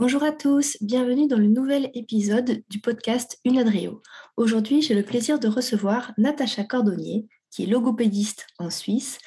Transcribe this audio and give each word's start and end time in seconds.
Bonjour 0.00 0.22
à 0.22 0.32
tous, 0.32 0.78
bienvenue 0.80 1.28
dans 1.28 1.36
le 1.36 1.46
nouvel 1.46 1.90
épisode 1.92 2.62
du 2.70 2.80
podcast 2.80 3.38
Unadrio. 3.44 4.00
Aujourd'hui, 4.38 4.80
j'ai 4.80 4.94
le 4.94 5.02
plaisir 5.02 5.38
de 5.38 5.46
recevoir 5.46 6.14
Natacha 6.16 6.64
Cordonnier, 6.64 7.26
qui 7.50 7.64
est 7.64 7.66
logopédiste 7.66 8.46
en 8.58 8.70
Suisse, 8.70 9.18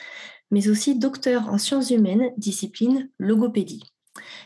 mais 0.50 0.70
aussi 0.70 0.98
docteur 0.98 1.48
en 1.50 1.60
sciences 1.60 1.92
humaines, 1.92 2.32
discipline 2.38 3.07
logopédie. 3.20 3.84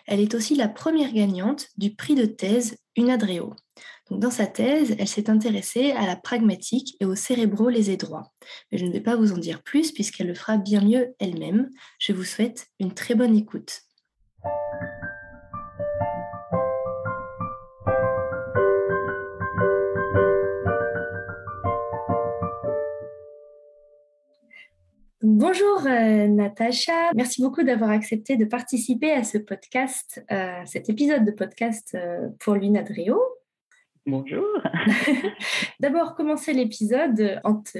Elle 0.06 0.20
est 0.20 0.36
aussi 0.36 0.56
la 0.56 0.68
première 0.68 1.14
gagnante 1.14 1.68
du 1.78 1.96
prix 1.96 2.16
de 2.16 2.26
thèse 2.26 2.76
Unadrio. 2.98 3.54
dans 4.12 4.30
sa 4.30 4.48
thèse, 4.48 4.98
elle 5.00 5.08
s'est 5.08 5.30
intéressée 5.30 5.92
à 5.92 6.06
la 6.06 6.18
pragmatique 6.18 6.98
et 7.00 7.06
au 7.06 7.16
cérébro 7.16 7.70
les 7.70 7.96
droits. 7.96 8.34
Mais 8.70 8.78
je 8.78 8.86
ne 8.86 8.92
vais 8.92 9.00
pas 9.00 9.16
vous 9.16 9.32
en 9.32 9.38
dire 9.38 9.64
plus 9.64 9.94
puisqu'elle 9.94 10.28
le 10.28 10.36
fera 10.36 10.58
bien 10.58 10.82
mieux 10.82 11.16
elle-même. 11.20 11.70
Je 12.00 12.12
vous 12.12 12.26
souhaite 12.26 12.68
une 12.82 12.94
très 12.94 13.16
bonne 13.16 13.34
écoute. 13.38 13.84
Bonjour 25.40 25.86
euh, 25.86 26.28
Natacha, 26.28 27.12
merci 27.14 27.44
beaucoup 27.44 27.62
d'avoir 27.62 27.92
accepté 27.92 28.38
de 28.38 28.46
participer 28.46 29.12
à 29.12 29.24
ce 29.24 29.38
podcast, 29.38 30.26
euh, 30.32 30.62
cet 30.66 30.90
épisode 30.90 31.26
de 31.26 31.32
podcast 31.32 31.92
euh, 31.94 32.30
pour 32.40 32.56
l'UNADREO. 32.56 33.22
Bonjour. 34.08 34.48
D'abord, 35.82 36.16
commencer 36.16 36.54
l'épisode 36.54 37.42
en 37.44 37.56
te, 37.56 37.78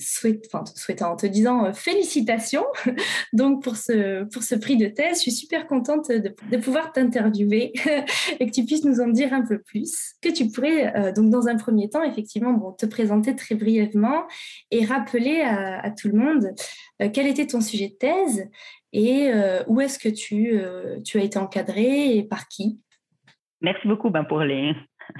souhaitant, 0.00 0.64
en 1.12 1.14
te 1.14 1.26
disant 1.26 1.66
euh, 1.66 1.72
félicitations 1.72 2.64
donc 3.32 3.62
pour 3.62 3.76
ce, 3.76 4.24
pour 4.24 4.42
ce 4.42 4.56
prix 4.56 4.76
de 4.76 4.88
thèse. 4.88 5.18
Je 5.18 5.22
suis 5.22 5.30
super 5.30 5.68
contente 5.68 6.10
de, 6.10 6.56
pouvoir 6.56 6.90
t'interviewer 6.90 7.72
et 8.40 8.46
que 8.46 8.50
tu 8.50 8.64
puisses 8.64 8.84
nous 8.84 9.00
en 9.00 9.06
dire 9.06 9.32
un 9.32 9.42
peu 9.42 9.60
plus. 9.60 10.16
Que 10.20 10.30
tu 10.30 10.50
pourrais, 10.50 10.96
euh, 10.96 11.12
donc 11.12 11.30
dans 11.30 11.46
un 11.46 11.54
premier 11.54 11.88
temps, 11.88 12.02
effectivement, 12.02 12.52
bon, 12.54 12.72
te 12.72 12.84
présenter 12.84 13.36
très 13.36 13.54
brièvement 13.54 14.26
et 14.72 14.84
rappeler 14.84 15.42
à, 15.42 15.92
tout 15.92 16.08
le 16.08 16.18
monde 16.18 16.54
euh, 17.00 17.08
quel 17.12 17.28
était 17.28 17.46
ton 17.46 17.60
sujet 17.60 17.90
de 17.90 17.94
thèse 17.94 18.50
et 18.92 19.30
où 19.68 19.80
est-ce 19.80 19.98
que 19.98 20.08
tu, 20.08 20.60
tu 21.04 21.18
as 21.18 21.22
été 21.22 21.38
encadré 21.38 22.16
et 22.16 22.24
par 22.24 22.48
qui? 22.48 22.80
Merci 23.60 23.86
beaucoup 23.86 24.08
ben, 24.08 24.24
pour 24.24 24.40
les, 24.40 24.72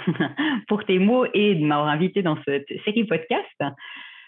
pour 0.69 0.85
tes 0.85 0.99
mots 0.99 1.27
et 1.35 1.55
de 1.55 1.65
m'avoir 1.65 1.89
invité 1.89 2.23
dans 2.23 2.39
cette 2.45 2.69
série 2.85 3.05
podcast. 3.05 3.63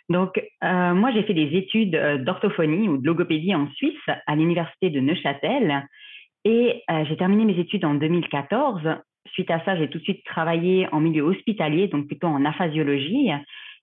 Donc, 0.09 0.43
euh, 0.65 0.95
moi, 0.95 1.13
j'ai 1.13 1.23
fait 1.23 1.35
des 1.35 1.57
études 1.57 1.95
euh, 1.95 2.19
d'orthophonie 2.19 2.89
ou 2.89 2.97
de 2.99 3.07
logopédie 3.07 3.55
en 3.55 3.69
Suisse 3.75 3.95
à 4.27 4.35
l'université 4.35 4.91
de 4.91 4.99
Neuchâtel 5.01 5.87
et 6.45 6.83
euh, 6.91 7.05
j'ai 7.09 7.17
terminé 7.17 7.45
mes 7.45 7.59
études 7.61 7.85
en 7.85 7.95
2014. 7.95 8.81
Suite 9.33 9.51
à 9.51 9.65
ça, 9.65 9.77
j'ai 9.77 9.89
tout 9.89 9.99
de 9.99 10.03
suite 10.03 10.25
travaillé 10.25 10.89
en 10.93 11.01
milieu 11.01 11.23
hospitalier, 11.23 11.87
donc 11.87 12.09
plutôt 12.09 12.27
en 12.27 12.45
aphasiologie. 12.45 13.31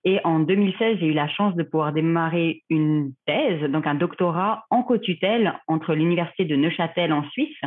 Et 0.04 0.20
en 0.24 0.40
2016, 0.40 0.98
j'ai 1.00 1.06
eu 1.06 1.12
la 1.12 1.28
chance 1.28 1.54
de 1.54 1.62
pouvoir 1.62 1.92
démarrer 1.92 2.62
une 2.68 3.12
thèse, 3.26 3.62
donc 3.70 3.86
un 3.86 3.94
doctorat 3.94 4.64
en 4.70 4.82
co-tutelle 4.82 5.54
entre 5.66 5.94
l'université 5.94 6.44
de 6.44 6.56
Neuchâtel 6.56 7.12
en 7.12 7.28
Suisse, 7.30 7.60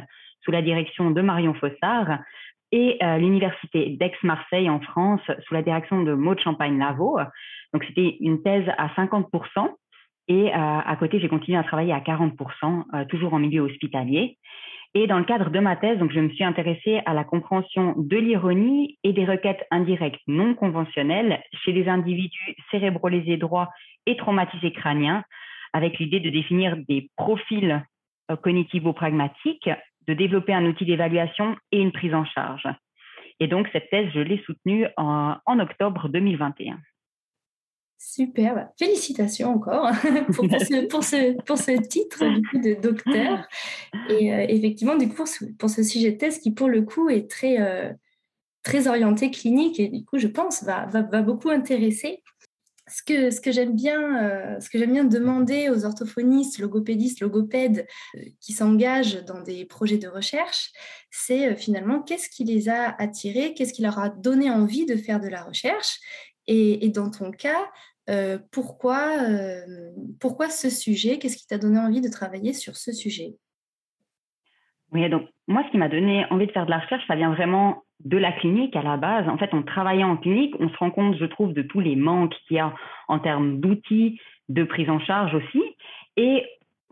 sous 0.44 0.52
la 0.52 0.62
direction 0.62 1.12
de 1.12 1.22
Marion 1.22 1.54
Fossard, 1.54 2.20
et 2.72 2.97
euh, 3.03 3.17
l'université 3.17 3.89
d'Aix-Marseille 3.89 4.69
en 4.69 4.80
France 4.80 5.22
sous 5.45 5.53
la 5.53 5.61
direction 5.61 6.03
de 6.03 6.14
Maud 6.14 6.39
Champagne-Lavaux. 6.39 7.19
Donc 7.73 7.83
c'était 7.86 8.17
une 8.22 8.41
thèse 8.41 8.67
à 8.77 8.88
50% 8.89 9.69
et 10.27 10.50
euh, 10.50 10.55
à 10.55 10.95
côté 10.97 11.19
j'ai 11.19 11.27
continué 11.27 11.58
à 11.58 11.64
travailler 11.64 11.93
à 11.93 11.99
40%, 11.99 12.83
euh, 12.93 13.05
toujours 13.05 13.33
en 13.33 13.39
milieu 13.39 13.61
hospitalier. 13.61 14.37
Et 14.93 15.08
dans 15.08 15.17
le 15.17 15.23
cadre 15.23 15.49
de 15.49 15.59
ma 15.59 15.77
thèse, 15.77 15.99
donc 15.99 16.11
je 16.11 16.20
me 16.20 16.30
suis 16.30 16.43
intéressée 16.43 17.02
à 17.05 17.14
la 17.14 17.23
compréhension 17.23 17.95
de 17.98 18.17
l'ironie 18.17 18.98
et 19.03 19.14
des 19.14 19.26
requêtes 19.26 19.65
indirectes 19.71 20.21
non 20.27 20.53
conventionnelles 20.53 21.42
chez 21.64 21.71
les 21.71 21.88
individus 21.88 22.55
cérébrolésés 22.71 23.38
droits 23.38 23.70
et 24.05 24.17
traumatisés 24.17 24.73
crâniens, 24.73 25.23
avec 25.71 25.98
l'idée 25.98 26.20
de 26.20 26.30
définir 26.30 26.76
des 26.89 27.09
profils 27.15 27.86
cognitivo-pragmatiques 28.43 29.70
de 30.08 30.14
développer 30.14 30.54
un 30.54 30.66
outil 30.66 30.86
d'évaluation 30.86 31.56
et 31.72 31.80
une 31.80 31.92
prise 31.92 32.14
en 32.14 32.26
charge. 32.26 32.67
Et 33.39 33.48
donc, 33.48 33.67
cette 33.72 33.89
thèse, 33.89 34.10
je 34.14 34.20
l'ai 34.20 34.42
soutenue 34.45 34.88
en, 34.98 35.60
octobre 35.60 36.10
2021. 36.10 36.80
Super, 37.98 38.70
félicitations 38.80 39.54
encore 39.54 39.92
pour, 40.34 40.44
ce, 41.04 41.88
titre 41.88 42.23
de 42.54 42.82
docteur. 42.82 43.48
Et 44.10 44.34
euh, 44.34 44.45
effectivement, 44.50 44.95
du 44.95 45.08
coup, 45.08 45.23
pour 45.60 45.70
ce, 45.70 45.84
sujet 45.84 46.12
de 46.12 46.18
thèse 46.18 46.39
qui, 46.39 46.52
pour 46.52 46.68
le 46.68 46.82
coup, 46.82 47.10
est 47.10 47.30
très, 47.30 47.62
euh, 47.62 47.92
très 48.64 48.88
orienté 48.88 49.30
clinique 49.30 49.80
et 49.80 49.88
du 49.88 50.04
coup, 50.04 50.18
je 50.18 50.28
pense, 50.28 50.64
va, 50.64 50.86
va 50.88 51.22
beaucoup 51.22 51.50
intéresser 51.50 52.23
ce 52.91 53.41
que, 53.41 53.52
j'aime 53.52 53.75
bien, 53.75 54.57
euh, 54.57 54.85
bien 54.87 55.03
demander 55.05 55.69
aux 55.69 55.85
orthophonistes, 55.85 56.59
logopédistes, 56.59 57.21
logopèdes 57.21 57.87
euh, 58.15 58.21
qui 58.41 58.53
s'engagent 58.53 59.23
dans 59.25 59.41
des 59.41 59.65
projets 59.65 59.97
de 59.97 60.07
recherche, 60.07 60.71
c'est 61.09 61.52
euh, 61.52 61.55
finalement 61.55 62.02
qu'est-ce 62.02 62.29
qui 62.29 62.43
les 62.43 62.69
a 62.69 62.89
attirés, 62.99 63.53
qu'est-ce 63.53 63.73
qui 63.73 63.81
leur 63.81 63.97
a 63.99 64.09
donné 64.09 64.52
envie 64.52 64.85
de 64.85 64.95
faire 64.95 65.19
de 65.19 65.27
la 65.27 65.43
recherche, 65.43 65.99
et, 66.47 66.89
dans 66.89 67.09
ton 67.09 67.31
cas, 67.31 67.69
pourquoi 68.52 69.19
ce 70.49 70.69
sujet, 70.69 71.17
qu'est-ce 71.17 71.37
qui 71.37 71.47
t'a 71.47 71.58
donné 71.58 71.79
envie 71.79 72.02
de 72.02 72.09
travailler 72.09 72.52
sur 72.52 72.75
ce 72.75 72.91
sujet? 72.91 73.35
Oui, 74.91 75.09
donc 75.09 75.29
moi, 75.47 75.63
ce 75.65 75.71
qui 75.71 75.77
m'a 75.77 75.87
donné 75.87 76.25
envie 76.29 76.47
de 76.47 76.52
faire 76.52 76.65
de 76.65 76.71
la 76.71 76.79
recherche, 76.79 77.03
ça 77.08 77.15
vient 77.15 77.33
vraiment 77.33 77.83
de 78.06 78.17
la 78.17 78.32
clinique 78.32 78.76
à 78.76 78.82
la 78.82 78.98
base. 78.98 79.28
En 79.30 79.38
fait, 79.38 79.54
en 79.54 79.64
travaillant 79.64 80.12
en 80.12 80.17
clinique, 80.17 80.56
on 80.60 80.70
se 80.70 80.78
rend 80.78 80.92
compte, 80.92 81.16
je 81.17 81.26
trouve, 81.26 81.54
de 81.54 81.62
tous 81.62 81.80
les 81.80 81.95
manques 81.95 82.36
qu'il 82.48 82.58
y 82.58 82.60
a 82.60 82.73
en 83.08 83.20
termes 83.20 83.60
d'outils, 83.60 84.20
de 84.50 84.64
prise 84.64 84.89
en 84.89 85.00
charge 85.00 85.34
aussi. 85.36 85.64
Et 86.17 86.44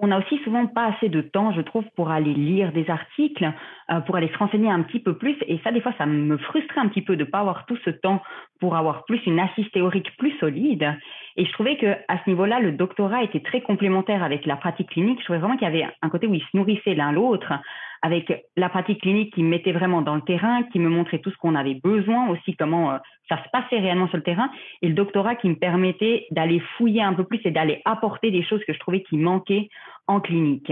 on 0.02 0.08
n'a 0.08 0.20
aussi 0.20 0.38
souvent 0.44 0.66
pas 0.66 0.86
assez 0.86 1.10
de 1.10 1.22
temps, 1.22 1.52
je 1.52 1.62
trouve, 1.62 1.84
pour 1.96 2.10
aller 2.10 2.34
lire 2.34 2.72
des 2.72 2.90
articles, 2.90 3.52
euh, 3.92 4.00
pour 4.02 4.16
aller 4.16 4.30
se 4.30 4.38
renseigner 4.38 4.70
un 4.70 4.82
petit 4.82 5.00
peu 5.00 5.18
plus. 5.18 5.36
Et 5.48 5.60
ça, 5.64 5.72
des 5.72 5.82
fois, 5.82 5.94
ça 5.98 6.06
me 6.06 6.38
frustrait 6.38 6.80
un 6.80 6.88
petit 6.88 7.02
peu 7.02 7.16
de 7.18 7.26
ne 7.26 7.30
pas 7.30 7.40
avoir 7.40 7.66
tout 7.66 7.78
ce 7.84 7.90
temps 7.90 8.22
pour 8.60 8.76
avoir 8.76 9.04
plus 9.06 9.20
une 9.26 9.40
assise 9.40 9.70
théorique 9.72 10.16
plus 10.18 10.32
solide. 10.40 10.98
Et 11.38 11.46
je 11.46 11.52
trouvais 11.54 11.78
que 11.78 11.96
à 12.08 12.18
ce 12.24 12.30
niveau-là, 12.30 12.60
le 12.60 12.72
doctorat 12.72 13.24
était 13.24 13.40
très 13.40 13.62
complémentaire 13.62 14.24
avec 14.24 14.46
la 14.46 14.56
pratique 14.56 14.90
clinique. 14.90 15.20
Je 15.20 15.26
trouvais 15.26 15.40
vraiment 15.40 15.58
qu'il 15.58 15.68
y 15.68 15.72
avait 15.72 15.88
un 16.02 16.10
côté 16.10 16.28
où 16.28 16.34
ils 16.34 16.42
se 16.42 16.58
nourrissaient 16.58 16.96
l'un 16.96 17.12
l'autre 17.12 17.54
avec 18.02 18.46
la 18.56 18.70
pratique 18.70 19.02
clinique 19.02 19.34
qui 19.34 19.44
me 19.44 19.50
mettait 19.50 19.72
vraiment 19.72 20.02
dans 20.02 20.16
le 20.16 20.22
terrain, 20.22 20.64
qui 20.72 20.80
me 20.80 20.90
montrait 20.90 21.20
tout 21.20 21.32
ce 21.32 21.38
qu'on 21.38 21.56
avait 21.56 21.76
besoin, 21.76 22.30
aussi 22.30 22.56
comment 22.56 22.94
euh, 22.94 22.98
ça 23.28 23.44
se 23.44 23.50
passait 23.52 23.80
réellement 23.80 24.08
sur 24.08 24.18
le 24.18 24.24
terrain, 24.24 24.50
et 24.82 24.88
le 24.88 24.94
doctorat 24.94 25.36
qui 25.36 25.50
me 25.50 25.56
permettait 25.56 26.26
d'aller 26.32 26.62
fouiller 26.78 27.02
un 27.02 27.14
peu 27.14 27.26
plus 27.26 27.42
et 27.44 27.52
d'aller 27.52 27.82
apporter 27.86 28.32
des 28.32 28.44
choses 28.44 28.64
que 28.66 28.74
je 28.74 28.80
trouvais 28.80 29.04
qui 29.04 29.18
manquaient 29.18 29.70
en 30.08 30.22
clinique. 30.22 30.72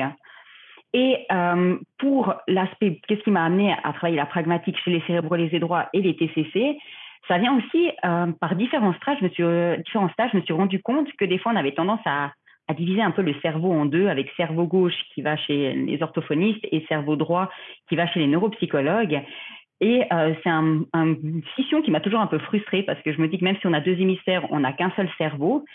Et 0.94 1.26
euh, 1.32 1.78
pour 2.00 2.34
l'aspect, 2.48 3.02
qu'est-ce 3.08 3.22
qui 3.22 3.32
m'a 3.32 3.44
amené 3.44 3.76
à 3.84 3.92
travailler 3.94 4.18
la 4.18 4.26
pragmatique 4.26 4.78
chez 4.84 4.92
les 4.92 5.02
cérébrolésés 5.02 5.60
droits 5.60 5.90
et 5.94 6.02
les 6.02 6.16
TCC 6.16 6.78
ça 7.28 7.38
vient 7.38 7.58
aussi 7.58 7.92
euh, 8.06 8.32
par 8.40 8.56
différents 8.56 8.94
stages, 8.96 9.18
je 9.20 9.26
me 9.26 9.30
suis, 9.30 9.84
différents 9.84 10.10
stages, 10.10 10.32
je 10.34 10.38
me 10.38 10.42
suis 10.44 10.54
rendu 10.54 10.82
compte 10.82 11.12
que 11.14 11.26
des 11.26 11.38
fois, 11.38 11.52
on 11.52 11.56
avait 11.56 11.74
tendance 11.74 12.06
à 12.06 12.32
diviser 12.74 13.02
un 13.02 13.12
peu 13.12 13.22
le 13.22 13.34
cerveau 13.42 13.72
en 13.72 13.86
deux, 13.86 14.08
avec 14.08 14.30
cerveau 14.36 14.66
gauche 14.66 14.96
qui 15.14 15.22
va 15.22 15.38
chez 15.38 15.74
les 15.74 16.02
orthophonistes 16.04 16.66
et 16.72 16.86
cerveau 16.88 17.16
droit 17.16 17.50
qui 17.88 17.96
va 17.96 18.08
chez 18.08 18.20
les 18.20 18.28
neuropsychologues. 18.28 19.22
Et 19.80 20.04
euh, 20.12 20.34
c'est 20.44 20.50
un, 20.50 20.84
une 20.94 21.44
scission 21.54 21.82
qui 21.82 21.92
m'a 21.92 22.00
toujours 22.00 22.20
un 22.20 22.28
peu 22.28 22.40
frustrée 22.40 22.84
parce 22.84 23.02
que 23.02 23.14
je 23.14 23.22
me 23.22 23.28
dis 23.28 23.38
que 23.38 23.44
même 23.46 23.58
si 23.58 23.68
on 23.68 23.74
a 23.74 23.80
deux 23.80 24.00
hémisphères, 24.00 24.46
on 24.52 24.62
n'a 24.62 24.74
qu'un 24.74 24.92
seul 24.96 25.10
cerveau. 25.18 25.66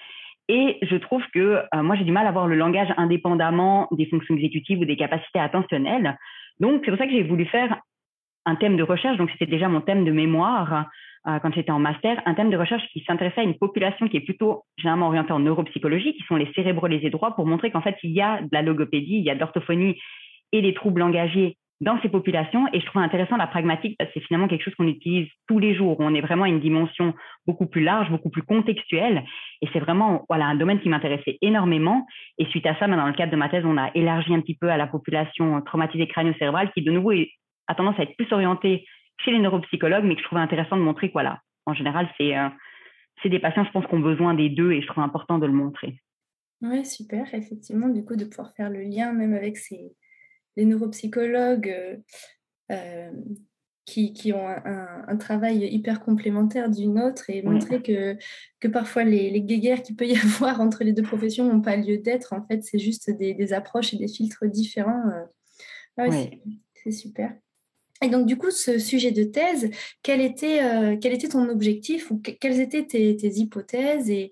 Et 0.48 0.78
je 0.82 0.96
trouve 0.96 1.22
que 1.32 1.62
euh, 1.72 1.82
moi, 1.82 1.94
j'ai 1.96 2.04
du 2.04 2.12
mal 2.12 2.26
à 2.26 2.32
voir 2.32 2.48
le 2.48 2.56
langage 2.56 2.92
indépendamment 2.96 3.88
des 3.92 4.06
fonctions 4.06 4.34
exécutives 4.34 4.80
ou 4.80 4.84
des 4.84 4.96
capacités 4.96 5.38
attentionnelles. 5.38 6.18
Donc, 6.58 6.82
c'est 6.84 6.90
pour 6.90 6.98
ça 6.98 7.06
que 7.06 7.12
j'ai 7.12 7.22
voulu 7.22 7.46
faire 7.46 7.80
un 8.44 8.56
thème 8.56 8.76
de 8.76 8.82
recherche. 8.82 9.16
Donc, 9.18 9.30
c'était 9.30 9.46
déjà 9.46 9.68
mon 9.68 9.80
thème 9.80 10.04
de 10.04 10.10
mémoire 10.10 10.86
euh, 11.28 11.38
quand 11.38 11.54
j'étais 11.54 11.70
en 11.70 11.78
master, 11.78 12.20
un 12.26 12.34
thème 12.34 12.50
de 12.50 12.56
recherche 12.56 12.82
qui 12.92 13.04
s'intéressait 13.06 13.42
à 13.42 13.44
une 13.44 13.58
population 13.58 14.08
qui 14.08 14.16
est 14.16 14.22
plutôt 14.22 14.64
généralement 14.76 15.06
orientée 15.06 15.32
en 15.32 15.38
neuropsychologie, 15.38 16.14
qui 16.14 16.22
sont 16.24 16.36
les 16.36 16.52
cérébrolésés 16.54 17.10
droits, 17.10 17.36
pour 17.36 17.46
montrer 17.46 17.70
qu'en 17.70 17.82
fait, 17.82 17.96
il 18.02 18.10
y 18.10 18.20
a 18.20 18.42
de 18.42 18.48
la 18.50 18.62
logopédie, 18.62 19.18
il 19.18 19.24
y 19.24 19.30
a 19.30 19.34
de 19.34 19.40
l'orthophonie 19.40 20.00
et 20.50 20.62
des 20.62 20.74
troubles 20.74 21.00
langagiers 21.00 21.56
dans 21.80 22.00
ces 22.00 22.08
populations. 22.08 22.66
Et 22.72 22.80
je 22.80 22.86
trouve 22.86 23.02
intéressant 23.02 23.36
la 23.36 23.46
pragmatique 23.46 23.96
parce 23.98 24.10
que 24.10 24.20
c'est 24.20 24.26
finalement 24.26 24.48
quelque 24.48 24.64
chose 24.64 24.74
qu'on 24.74 24.86
utilise 24.86 25.28
tous 25.48 25.58
les 25.58 25.74
jours. 25.74 25.96
On 26.00 26.14
est 26.14 26.20
vraiment 26.20 26.44
à 26.44 26.48
une 26.48 26.60
dimension 26.60 27.14
beaucoup 27.46 27.66
plus 27.66 27.82
large, 27.82 28.10
beaucoup 28.10 28.30
plus 28.30 28.42
contextuelle. 28.42 29.24
Et 29.60 29.68
c'est 29.72 29.80
vraiment 29.80 30.24
voilà, 30.28 30.46
un 30.46 30.56
domaine 30.56 30.80
qui 30.80 30.88
m'intéressait 30.88 31.38
énormément. 31.40 32.06
Et 32.38 32.46
suite 32.46 32.66
à 32.66 32.76
ça, 32.78 32.88
dans 32.88 33.06
le 33.06 33.12
cadre 33.12 33.32
de 33.32 33.36
ma 33.36 33.48
thèse, 33.48 33.64
on 33.64 33.76
a 33.76 33.90
élargi 33.94 34.34
un 34.34 34.40
petit 34.40 34.56
peu 34.56 34.70
à 34.70 34.76
la 34.76 34.86
population 34.88 35.60
traumatisée 35.62 36.06
crânio-cérébrale 36.06 36.72
qui, 36.72 36.82
de 36.82 36.90
nouveau, 36.90 37.12
a 37.68 37.74
tendance 37.74 37.98
à 37.98 38.02
être 38.02 38.16
plus 38.16 38.32
orientée 38.32 38.84
chez 39.24 39.30
les 39.30 39.38
neuropsychologues, 39.38 40.04
mais 40.04 40.14
que 40.14 40.20
je 40.20 40.26
trouvais 40.26 40.40
intéressant 40.40 40.76
de 40.76 40.82
montrer 40.82 41.08
que, 41.08 41.12
voilà, 41.12 41.40
en 41.66 41.74
général, 41.74 42.08
c'est 42.18 42.36
euh, 42.36 42.48
c'est 43.22 43.28
des 43.28 43.38
patients, 43.38 43.64
je 43.64 43.70
pense, 43.70 43.86
qui 43.86 43.94
ont 43.94 44.00
besoin 44.00 44.34
des 44.34 44.48
deux 44.48 44.72
et 44.72 44.82
je 44.82 44.86
trouve 44.86 45.04
important 45.04 45.38
de 45.38 45.46
le 45.46 45.52
montrer. 45.52 46.00
Oui, 46.60 46.84
super, 46.84 47.32
effectivement, 47.34 47.88
du 47.88 48.04
coup, 48.04 48.16
de 48.16 48.24
pouvoir 48.24 48.52
faire 48.54 48.70
le 48.70 48.82
lien 48.82 49.12
même 49.12 49.34
avec 49.34 49.56
ces, 49.56 49.92
les 50.56 50.64
neuropsychologues, 50.64 51.68
euh, 51.68 51.96
euh, 52.70 53.10
qui, 53.84 54.12
qui 54.12 54.32
ont 54.32 54.46
un, 54.46 55.16
travail 55.16 55.66
hyper 55.66 56.00
complémentaire 56.00 56.70
d'une 56.70 57.00
autre 57.00 57.28
et 57.28 57.42
montrer 57.42 57.82
que, 57.82 58.16
que 58.60 58.68
parfois 58.68 59.02
les, 59.02 59.28
les 59.30 59.42
guéguerres 59.42 59.82
qu'il 59.82 59.96
peut 59.96 60.06
y 60.06 60.16
avoir 60.16 60.60
entre 60.60 60.84
les 60.84 60.92
deux 60.92 61.02
professions 61.02 61.52
n'ont 61.52 61.60
pas 61.60 61.76
lieu 61.76 61.98
d'être. 61.98 62.32
En 62.32 62.46
fait, 62.46 62.62
c'est 62.62 62.78
juste 62.78 63.10
des, 63.10 63.34
des, 63.34 63.52
approches 63.52 63.92
et 63.92 63.98
des 63.98 64.06
filtres 64.06 64.46
différents. 64.46 65.02
C'est 65.98 66.92
super. 66.92 67.34
Et 68.02 68.08
donc, 68.08 68.26
du 68.26 68.36
coup, 68.36 68.50
ce 68.50 68.78
sujet 68.78 69.12
de 69.12 69.22
thèse, 69.22 69.70
quel 70.02 70.20
était, 70.20 70.62
euh, 70.62 71.28
ton 71.30 71.48
objectif 71.48 72.10
ou 72.10 72.20
quelles 72.20 72.60
étaient 72.60 72.84
tes, 72.84 73.14
hypothèses 73.14 74.10
et, 74.10 74.30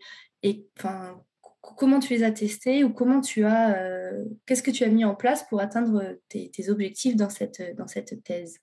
comment 1.77 2.01
tu 2.01 2.13
les 2.15 2.25
as 2.25 2.33
testées 2.33 2.85
ou 2.85 2.91
comment 2.91 3.21
tu 3.21 3.45
as, 3.45 3.77
euh, 3.77 4.25
qu'est-ce 4.47 4.63
que 4.63 4.71
tu 4.71 4.85
as 4.85 4.89
mis 4.89 5.05
en 5.05 5.15
place 5.15 5.47
pour 5.49 5.61
atteindre 5.61 6.03
tes, 6.29 6.51
tes 6.51 6.69
objectifs 6.69 7.17
dans 7.17 7.31
cette, 7.31 7.77
dans 7.77 7.87
cette 7.87 8.23
thèse? 8.25 8.61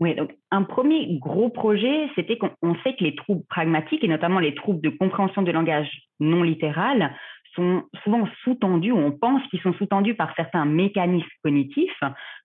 Oui, 0.00 0.14
donc 0.14 0.34
un 0.50 0.62
premier 0.62 1.18
gros 1.18 1.50
projet, 1.50 2.08
c'était 2.16 2.38
qu'on 2.38 2.74
sait 2.82 2.96
que 2.96 3.04
les 3.04 3.14
troubles 3.14 3.44
pragmatiques 3.50 4.02
et 4.02 4.08
notamment 4.08 4.40
les 4.40 4.54
troubles 4.54 4.80
de 4.80 4.88
compréhension 4.88 5.42
de 5.42 5.52
langage 5.52 5.90
non 6.20 6.42
littéral 6.42 7.14
sont 7.54 7.82
souvent 8.02 8.26
sous-tendus, 8.44 8.92
ou 8.92 8.98
on 8.98 9.12
pense 9.12 9.42
qu'ils 9.48 9.60
sont 9.60 9.74
sous-tendus 9.74 10.14
par 10.14 10.34
certains 10.36 10.64
mécanismes 10.64 11.28
cognitifs, 11.42 12.00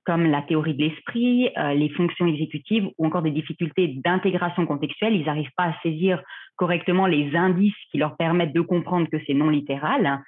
comme 0.06 0.25
la 0.30 0.42
théorie 0.44 0.75
de 0.75 0.84
l'esprit, 0.84 1.50
euh, 1.57 1.74
les 1.74 1.90
fonctions 1.90 2.28
exécutives 2.28 2.88
ou 2.98 3.06
encore 3.06 3.24
des 3.24 3.31
difficultés 3.31 4.00
d'intégration 4.04 4.66
contextuelle. 4.66 5.16
Ils 5.16 5.25
n'arrivent 5.25 5.52
pas 5.57 5.66
à 5.66 5.75
saisir 5.81 6.22
correctement 6.56 7.07
les 7.07 7.36
indices 7.36 7.74
qui 7.92 7.98
leur 7.98 8.16
permettent 8.16 8.54
de 8.54 8.62
comprendre 8.62 9.07
que 9.12 9.18
c'est 9.25 9.34
non 9.34 9.50
littéral. 9.50 10.22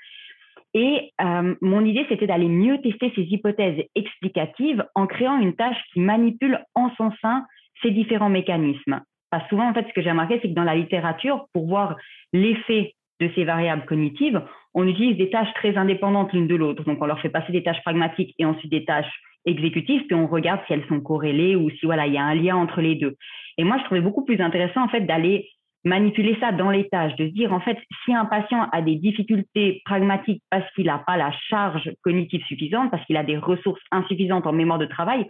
Et 0.73 1.11
euh, 1.21 1.55
mon 1.61 1.85
idée, 1.85 2.05
c'était 2.09 2.27
d'aller 2.27 2.49
mieux 2.49 2.81
tester 2.81 3.11
ces 3.15 3.21
hypothèses 3.21 3.83
explicatives 3.95 4.83
en 4.95 5.07
créant 5.07 5.39
une 5.39 5.55
tâche 5.55 5.77
qui 5.93 5.99
manipule 5.99 6.59
en 6.75 6.91
son 6.97 7.11
sein 7.21 7.45
ces 7.81 7.91
différents 7.91 8.29
mécanismes. 8.29 9.01
Parce 9.29 9.47
souvent, 9.49 9.69
en 9.69 9.73
fait, 9.73 9.87
ce 9.87 9.93
que 9.93 10.01
j'ai 10.01 10.11
remarqué, 10.11 10.39
c'est 10.41 10.49
que 10.49 10.53
dans 10.53 10.63
la 10.63 10.75
littérature, 10.75 11.45
pour 11.53 11.67
voir 11.67 11.95
l'effet 12.33 12.93
de 13.19 13.29
ces 13.35 13.43
variables 13.43 13.85
cognitives, 13.85 14.41
on 14.73 14.87
utilise 14.87 15.17
des 15.17 15.29
tâches 15.29 15.53
très 15.55 15.75
indépendantes 15.77 16.33
l'une 16.33 16.47
de 16.47 16.55
l'autre. 16.55 16.83
Donc, 16.83 17.01
on 17.01 17.05
leur 17.05 17.19
fait 17.19 17.29
passer 17.29 17.51
des 17.51 17.63
tâches 17.63 17.81
pragmatiques 17.81 18.35
et 18.37 18.45
ensuite 18.45 18.71
des 18.71 18.85
tâches 18.85 19.11
exécutives, 19.47 20.03
puis 20.05 20.15
on 20.15 20.27
regarde 20.27 20.61
si 20.67 20.73
elles 20.73 20.85
sont 20.87 20.99
corrélées 20.99 21.55
ou 21.55 21.69
si 21.71 21.85
voilà, 21.85 22.05
il 22.05 22.13
y 22.13 22.17
a 22.17 22.23
un 22.23 22.35
lien 22.35 22.55
entre 22.55 22.81
les 22.81 22.95
deux. 22.95 23.15
Et 23.57 23.63
moi, 23.63 23.77
je 23.79 23.85
trouvais 23.85 24.01
beaucoup 24.01 24.23
plus 24.23 24.39
intéressant 24.39 24.83
en 24.83 24.89
fait 24.89 25.01
d'aller 25.01 25.49
manipuler 25.83 26.37
ça 26.39 26.51
dans 26.51 26.69
les 26.69 26.89
tâches, 26.89 27.15
de 27.15 27.27
se 27.27 27.33
dire 27.33 27.53
en 27.53 27.61
fait, 27.61 27.77
si 28.03 28.13
un 28.13 28.25
patient 28.25 28.67
a 28.71 28.81
des 28.81 28.95
difficultés 28.95 29.81
pragmatiques 29.85 30.43
parce 30.49 30.69
qu'il 30.73 30.85
n'a 30.85 30.99
pas 30.99 31.17
la 31.17 31.31
charge 31.49 31.89
cognitive 32.03 32.43
suffisante, 32.45 32.91
parce 32.91 33.05
qu'il 33.05 33.17
a 33.17 33.23
des 33.23 33.37
ressources 33.37 33.81
insuffisantes 33.91 34.45
en 34.45 34.53
mémoire 34.53 34.79
de 34.79 34.85
travail, 34.85 35.25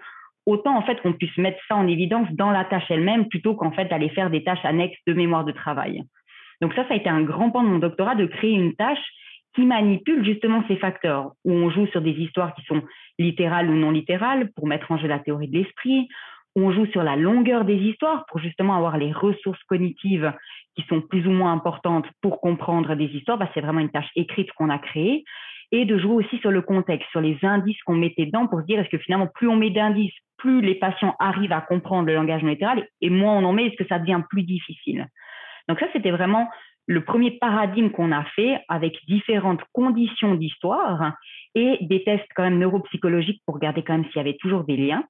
autant 0.46 0.76
en 0.76 0.82
fait 0.82 1.00
qu'on 1.02 1.14
puisse 1.14 1.38
mettre 1.38 1.60
ça 1.68 1.76
en 1.76 1.88
évidence 1.88 2.28
dans 2.32 2.52
la 2.52 2.66
tâche 2.66 2.90
elle-même 2.90 3.28
plutôt 3.28 3.56
qu'en 3.56 3.72
fait 3.72 3.86
d'aller 3.86 4.10
faire 4.10 4.30
des 4.30 4.44
tâches 4.44 4.64
annexes 4.64 4.98
de 5.06 5.14
mémoire 5.14 5.46
de 5.46 5.52
travail. 5.52 6.04
Donc 6.62 6.74
ça, 6.74 6.88
ça 6.88 6.96
a 6.96 6.98
été 6.98 7.10
un 7.10 7.22
grand 7.22 7.52
pan 7.52 7.64
de 7.64 7.68
mon 7.68 7.80
doctorat 7.80 8.16
de 8.16 8.26
créer 8.26 8.54
une 8.54 8.74
tâche 8.74 9.04
qui 9.56 9.66
manipule 9.66 10.24
justement 10.24 10.64
ces 10.68 10.78
facteurs, 10.78 11.32
où 11.44 11.52
on 11.52 11.70
joue 11.70 11.88
sur 11.88 12.02
des 12.02 12.12
histoires 12.12 12.54
qui 12.54 12.64
sont 12.66 12.82
littérales 13.18 13.70
ou 13.70 13.74
non 13.74 13.92
littérales 13.92 14.52
pour 14.56 14.68
mettre 14.68 14.92
en 14.92 14.98
jeu 14.98 15.08
la 15.08 15.20
théorie 15.20 15.48
de 15.48 15.58
l'esprit, 15.58 16.08
où 16.56 16.62
on 16.62 16.72
joue 16.72 16.88
sur 16.88 17.04
la 17.04 17.16
longueur 17.16 17.66
des 17.66 17.76
histoires 17.76 18.26
pour 18.28 18.40
justement 18.40 18.76
avoir 18.76 18.98
les 18.98 19.12
ressources 19.12 19.62
cognitives 19.64 20.34
qui 20.76 20.84
sont 20.90 21.02
plus 21.02 21.28
ou 21.28 21.32
moins 21.32 21.54
importantes 21.54 22.08
pour 22.22 22.42
comprendre 22.42 22.96
des 22.96 23.06
histoires. 23.06 23.38
Bah, 23.38 23.50
c'est 23.54 23.62
vraiment 23.62 23.80
une 23.80 23.92
tâche 23.92 24.10
écrite 24.16 24.52
qu'on 24.54 24.70
a 24.70 24.80
créée. 24.80 25.24
Et 25.72 25.86
de 25.86 25.98
jouer 25.98 26.14
aussi 26.24 26.38
sur 26.40 26.50
le 26.50 26.62
contexte, 26.62 27.10
sur 27.12 27.20
les 27.20 27.38
indices 27.44 27.82
qu'on 27.84 27.96
mettait 27.96 28.26
dedans 28.26 28.48
pour 28.48 28.62
se 28.62 28.66
dire 28.66 28.80
est-ce 28.80 28.90
que 28.90 28.98
finalement, 28.98 29.28
plus 29.28 29.48
on 29.50 29.56
met 29.56 29.70
d'indices, 29.70 30.14
plus 30.38 30.62
les 30.62 30.76
patients 30.76 31.16
arrivent 31.20 31.52
à 31.52 31.62
comprendre 31.62 32.08
le 32.08 32.16
langage 32.16 32.42
non 32.42 32.50
littéral 32.50 32.88
et 33.02 33.10
moins 33.10 33.38
on 33.38 33.44
en 33.44 33.54
met, 33.54 33.68
est-ce 33.68 33.76
que 33.76 33.88
ça 33.88 34.00
devient 34.00 34.22
plus 34.30 34.44
difficile? 34.44 35.08
Donc 35.68 35.80
ça, 35.80 35.88
c'était 35.94 36.12
vraiment 36.12 36.48
le 36.88 37.04
premier 37.04 37.32
paradigme 37.32 37.90
qu'on 37.90 38.14
a 38.14 38.24
fait 38.36 38.60
avec 38.70 38.98
différentes 39.08 39.62
conditions 39.74 40.36
d'histoire 40.36 41.14
et 41.54 41.78
des 41.82 42.04
tests 42.04 42.28
quand 42.36 42.44
même 42.44 42.60
neuropsychologiques 42.60 43.42
pour 43.46 43.56
regarder 43.56 43.84
quand 43.84 43.94
même 43.94 44.06
s'il 44.06 44.18
y 44.18 44.20
avait 44.20 44.38
toujours 44.38 44.64
des 44.64 44.78
liens. 44.78 45.04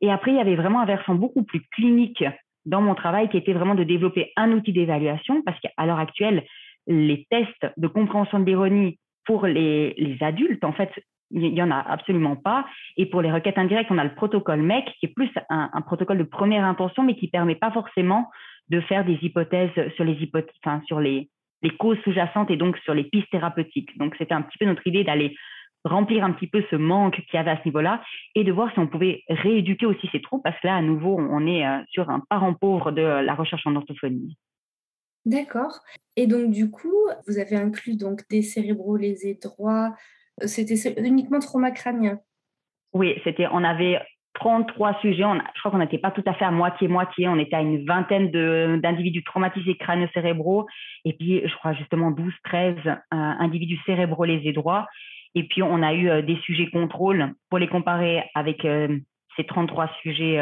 Et 0.00 0.12
après, 0.12 0.32
il 0.32 0.36
y 0.36 0.40
avait 0.40 0.56
vraiment 0.56 0.80
un 0.80 0.86
versant 0.86 1.14
beaucoup 1.14 1.42
plus 1.42 1.62
clinique 1.72 2.24
dans 2.66 2.82
mon 2.82 2.94
travail 2.94 3.30
qui 3.30 3.38
était 3.38 3.54
vraiment 3.54 3.74
de 3.74 3.84
développer 3.84 4.32
un 4.36 4.52
outil 4.52 4.72
d'évaluation 4.72 5.42
parce 5.42 5.58
qu'à 5.60 5.86
l'heure 5.86 5.98
actuelle, 5.98 6.44
les 6.86 7.26
tests 7.30 7.66
de 7.76 7.88
compréhension 7.88 8.38
de 8.38 8.44
l'ironie 8.44 8.98
pour 9.24 9.46
les, 9.46 10.16
adultes, 10.20 10.64
en 10.64 10.72
fait, 10.72 10.90
il 11.30 11.52
n'y 11.52 11.62
en 11.62 11.70
a 11.70 11.78
absolument 11.78 12.36
pas. 12.36 12.66
Et 12.96 13.06
pour 13.06 13.22
les 13.22 13.32
requêtes 13.32 13.58
indirectes, 13.58 13.90
on 13.90 13.98
a 13.98 14.04
le 14.04 14.14
protocole 14.14 14.62
MEC 14.62 14.84
qui 14.98 15.06
est 15.06 15.14
plus 15.14 15.30
un, 15.48 15.70
un 15.72 15.80
protocole 15.80 16.18
de 16.18 16.24
première 16.24 16.64
intention, 16.64 17.02
mais 17.02 17.16
qui 17.16 17.28
permet 17.28 17.54
pas 17.54 17.70
forcément 17.70 18.28
de 18.70 18.80
faire 18.82 19.04
des 19.04 19.18
hypothèses 19.22 19.70
sur 19.96 20.04
les 20.04 20.14
hypothèses, 20.14 20.54
enfin, 20.64 20.82
sur 20.86 21.00
les, 21.00 21.28
les 21.62 21.70
causes 21.70 21.98
sous-jacentes 22.04 22.50
et 22.50 22.56
donc 22.56 22.76
sur 22.78 22.94
les 22.94 23.04
pistes 23.04 23.30
thérapeutiques. 23.30 23.96
Donc, 23.98 24.14
c'était 24.18 24.34
un 24.34 24.42
petit 24.42 24.58
peu 24.58 24.66
notre 24.66 24.86
idée 24.86 25.04
d'aller 25.04 25.34
remplir 25.84 26.24
un 26.24 26.32
petit 26.32 26.48
peu 26.48 26.62
ce 26.70 26.76
manque 26.76 27.14
qu'il 27.14 27.34
y 27.34 27.36
avait 27.38 27.52
à 27.52 27.58
ce 27.58 27.64
niveau-là 27.64 28.02
et 28.34 28.44
de 28.44 28.52
voir 28.52 28.72
si 28.72 28.78
on 28.78 28.86
pouvait 28.86 29.22
rééduquer 29.28 29.86
aussi 29.86 30.08
ces 30.12 30.20
troupes 30.20 30.42
parce 30.42 30.58
que 30.60 30.66
là, 30.66 30.76
à 30.76 30.82
nouveau, 30.82 31.16
on 31.18 31.46
est 31.46 31.66
euh, 31.66 31.78
sur 31.88 32.10
un 32.10 32.20
parent 32.28 32.54
pauvre 32.54 32.90
de 32.90 33.02
la 33.02 33.34
recherche 33.34 33.66
en 33.66 33.76
orthophonie. 33.76 34.36
D'accord. 35.24 35.80
Et 36.16 36.26
donc, 36.26 36.50
du 36.50 36.70
coup, 36.70 37.06
vous 37.26 37.38
avez 37.38 37.56
inclus 37.56 37.96
donc 37.96 38.22
des 38.30 38.42
cérébraux 38.42 38.96
lésés 38.96 39.38
droits. 39.40 39.94
Euh, 40.42 40.46
c'était 40.46 40.94
uniquement 41.02 41.38
trauma 41.38 41.70
crânien? 41.70 42.18
Oui, 42.92 43.14
c'était, 43.24 43.46
on 43.52 43.62
avait 43.62 44.00
33 44.38 45.00
sujets. 45.00 45.24
Je 45.54 45.58
crois 45.60 45.72
qu'on 45.72 45.78
n'était 45.78 45.98
pas 45.98 46.12
tout 46.12 46.22
à 46.26 46.32
fait 46.32 46.44
à 46.44 46.50
moitié-moitié. 46.50 47.28
On 47.28 47.38
était 47.38 47.56
à 47.56 47.60
une 47.60 47.84
vingtaine 47.84 48.30
d'individus 48.80 49.24
traumatisés 49.24 49.76
crânio-cérébraux. 49.76 50.66
Et 51.04 51.12
puis, 51.12 51.42
je 51.44 51.54
crois 51.56 51.72
justement 51.74 52.10
12, 52.12 52.32
13 52.44 52.76
euh, 52.86 52.92
individus 53.12 53.80
cérébraux 53.84 54.24
lésés 54.24 54.52
droits. 54.52 54.86
Et 55.34 55.44
puis, 55.44 55.62
on 55.62 55.82
a 55.82 55.92
eu 55.92 56.08
euh, 56.08 56.22
des 56.22 56.36
sujets 56.36 56.70
contrôle 56.70 57.34
pour 57.50 57.58
les 57.58 57.66
comparer 57.66 58.22
avec 58.34 58.64
euh, 58.64 58.96
ces 59.36 59.44
33 59.44 59.90
sujets 60.02 60.38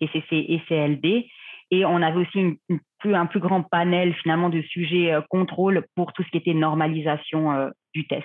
ECC 0.00 0.32
et 0.32 0.60
CLD. 0.68 1.26
Et 1.72 1.84
on 1.84 2.00
avait 2.02 2.20
aussi 2.20 2.60
un 3.04 3.26
plus 3.26 3.40
grand 3.40 3.62
panel 3.62 4.14
finalement 4.14 4.50
de 4.50 4.62
sujets 4.62 5.12
contrôle 5.30 5.84
pour 5.96 6.12
tout 6.12 6.22
ce 6.22 6.30
qui 6.30 6.38
était 6.38 6.54
normalisation 6.54 7.70
du 7.92 8.06
test. 8.06 8.24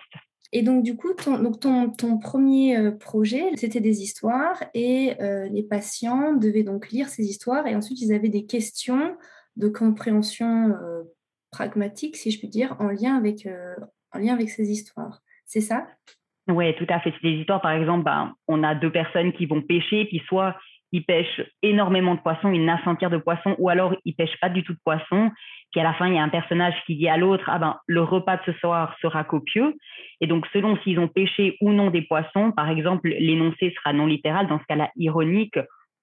Et 0.53 0.63
donc, 0.63 0.83
du 0.83 0.97
coup, 0.97 1.13
ton, 1.13 1.41
donc 1.41 1.59
ton, 1.59 1.89
ton 1.89 2.17
premier 2.17 2.77
euh, 2.77 2.91
projet, 2.91 3.55
c'était 3.55 3.79
des 3.79 4.01
histoires 4.01 4.61
et 4.73 5.13
euh, 5.21 5.47
les 5.49 5.63
patients 5.63 6.33
devaient 6.33 6.63
donc 6.63 6.89
lire 6.89 7.07
ces 7.07 7.23
histoires 7.23 7.67
et 7.67 7.75
ensuite 7.75 8.01
ils 8.01 8.13
avaient 8.13 8.29
des 8.29 8.45
questions 8.45 9.15
de 9.55 9.69
compréhension 9.69 10.69
euh, 10.69 11.03
pragmatique, 11.51 12.17
si 12.17 12.31
je 12.31 12.39
puis 12.39 12.49
dire, 12.49 12.75
en 12.79 12.89
lien 12.89 13.15
avec, 13.15 13.47
en 14.13 14.19
lien 14.19 14.33
avec 14.33 14.49
ces 14.49 14.71
histoires. 14.71 15.21
C'est 15.45 15.61
ça? 15.61 15.87
Oui, 16.47 16.73
tout 16.75 16.87
à 16.89 16.99
fait. 16.99 17.13
C'est 17.21 17.29
des 17.29 17.39
histoires, 17.39 17.61
par 17.61 17.71
exemple, 17.71 18.05
ben, 18.05 18.33
on 18.47 18.63
a 18.63 18.73
deux 18.73 18.91
personnes 18.91 19.33
qui 19.33 19.45
vont 19.45 19.61
pêcher, 19.61 20.05
puis 20.05 20.21
soit 20.27 20.55
ils 20.91 21.05
pêchent 21.05 21.41
énormément 21.63 22.15
de 22.15 22.19
poissons, 22.19 22.51
ils 22.51 22.65
nassent 22.65 22.85
en 22.85 22.93
de 22.93 23.17
poissons, 23.17 23.55
ou 23.57 23.69
alors 23.69 23.95
ils 24.05 24.13
pêchent 24.13 24.39
pas 24.41 24.49
du 24.49 24.63
tout 24.63 24.73
de 24.73 24.79
poissons. 24.83 25.31
Puis 25.71 25.79
à 25.79 25.83
la 25.83 25.93
fin, 25.93 26.07
il 26.07 26.15
y 26.15 26.17
a 26.17 26.23
un 26.23 26.29
personnage 26.29 26.75
qui 26.85 26.95
dit 26.95 27.07
à 27.07 27.17
l'autre, 27.17 27.45
ah 27.47 27.59
ben, 27.59 27.77
le 27.87 28.01
repas 28.01 28.37
de 28.37 28.41
ce 28.47 28.53
soir 28.59 28.95
sera 29.01 29.23
copieux. 29.23 29.75
Et 30.19 30.27
donc, 30.27 30.45
selon 30.51 30.77
s'ils 30.77 30.99
ont 30.99 31.07
pêché 31.07 31.57
ou 31.61 31.71
non 31.71 31.89
des 31.89 32.01
poissons, 32.01 32.51
par 32.51 32.69
exemple, 32.69 33.09
l'énoncé 33.09 33.73
sera 33.77 33.93
non 33.93 34.05
littéral, 34.05 34.47
dans 34.47 34.59
ce 34.59 34.65
cas-là 34.65 34.89
ironique, 34.97 35.57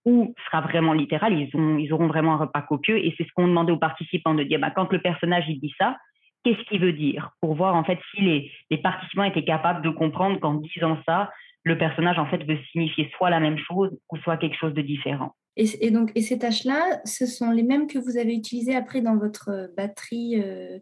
ou 0.04 0.34
sera 0.46 0.62
vraiment 0.62 0.94
littéral, 0.94 1.38
ils, 1.38 1.54
ont, 1.54 1.76
ils 1.76 1.92
auront 1.92 2.06
vraiment 2.06 2.34
un 2.34 2.38
repas 2.38 2.62
copieux. 2.62 2.98
Et 2.98 3.14
c'est 3.18 3.24
ce 3.24 3.32
qu'on 3.34 3.48
demandait 3.48 3.72
aux 3.72 3.78
participants 3.78 4.34
de 4.34 4.42
dire, 4.42 4.58
ben, 4.58 4.70
quand 4.70 4.90
le 4.90 5.00
personnage 5.00 5.44
il 5.48 5.60
dit 5.60 5.74
ça, 5.78 5.96
qu'est-ce 6.44 6.62
qu'il 6.68 6.80
veut 6.80 6.94
dire? 6.94 7.32
Pour 7.42 7.54
voir 7.56 7.74
en 7.74 7.84
fait 7.84 7.98
si 8.14 8.22
les 8.70 8.78
participants 8.78 9.24
étaient 9.24 9.44
capables 9.44 9.82
de 9.82 9.90
comprendre 9.90 10.40
qu'en 10.40 10.54
disant 10.54 10.96
ça, 11.04 11.28
le 11.68 11.78
personnage 11.78 12.18
en 12.18 12.26
fait 12.26 12.42
veut 12.44 12.58
signifier 12.72 13.10
soit 13.16 13.30
la 13.30 13.40
même 13.40 13.58
chose 13.58 13.96
ou 14.10 14.16
soit 14.18 14.36
quelque 14.36 14.56
chose 14.56 14.74
de 14.74 14.82
différent. 14.82 15.34
Et, 15.56 15.90
donc, 15.90 16.12
et 16.14 16.22
ces 16.22 16.38
tâches-là, 16.38 17.00
ce 17.04 17.26
sont 17.26 17.50
les 17.50 17.64
mêmes 17.64 17.88
que 17.88 17.98
vous 17.98 18.16
avez 18.16 18.32
utilisées 18.32 18.76
après 18.76 19.00
dans 19.00 19.16
votre 19.16 19.48
euh, 19.50 19.66
batterie 19.76 20.40
euh, 20.40 20.78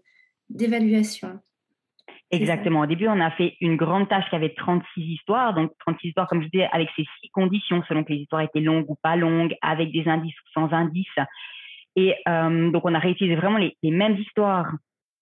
d'évaluation? 0.51 1.41
Exactement. 2.31 2.81
Au 2.81 2.87
début, 2.87 3.09
on 3.09 3.21
a 3.21 3.31
fait 3.31 3.57
une 3.63 3.77
grande 3.77 4.07
tâche 4.09 4.29
qui 4.29 4.37
avait 4.37 4.53
36 4.55 5.01
histoires. 5.01 5.55
Donc, 5.55 5.73
36 5.79 6.09
histoires, 6.09 6.29
comme 6.29 6.43
je 6.43 6.49
disais, 6.49 6.69
avec 6.73 6.91
ces 6.95 7.05
six 7.21 7.31
conditions, 7.31 7.83
selon 7.89 8.05
que 8.05 8.13
les 8.13 8.19
histoires 8.19 8.43
étaient 8.43 8.61
longues 8.61 8.85
ou 8.91 8.97
pas 9.03 9.17
longues, 9.17 9.55
avec 9.63 9.93
des 9.93 10.07
indices 10.09 10.35
ou 10.35 10.51
sans 10.53 10.71
indices. 10.73 11.07
Et 11.95 12.15
euh, 12.29 12.71
donc, 12.71 12.85
on 12.85 12.95
a 12.95 12.99
réutilisé 12.99 13.35
vraiment 13.35 13.59
les, 13.59 13.79
les 13.83 13.91
mêmes 13.91 14.19
histoires 14.19 14.71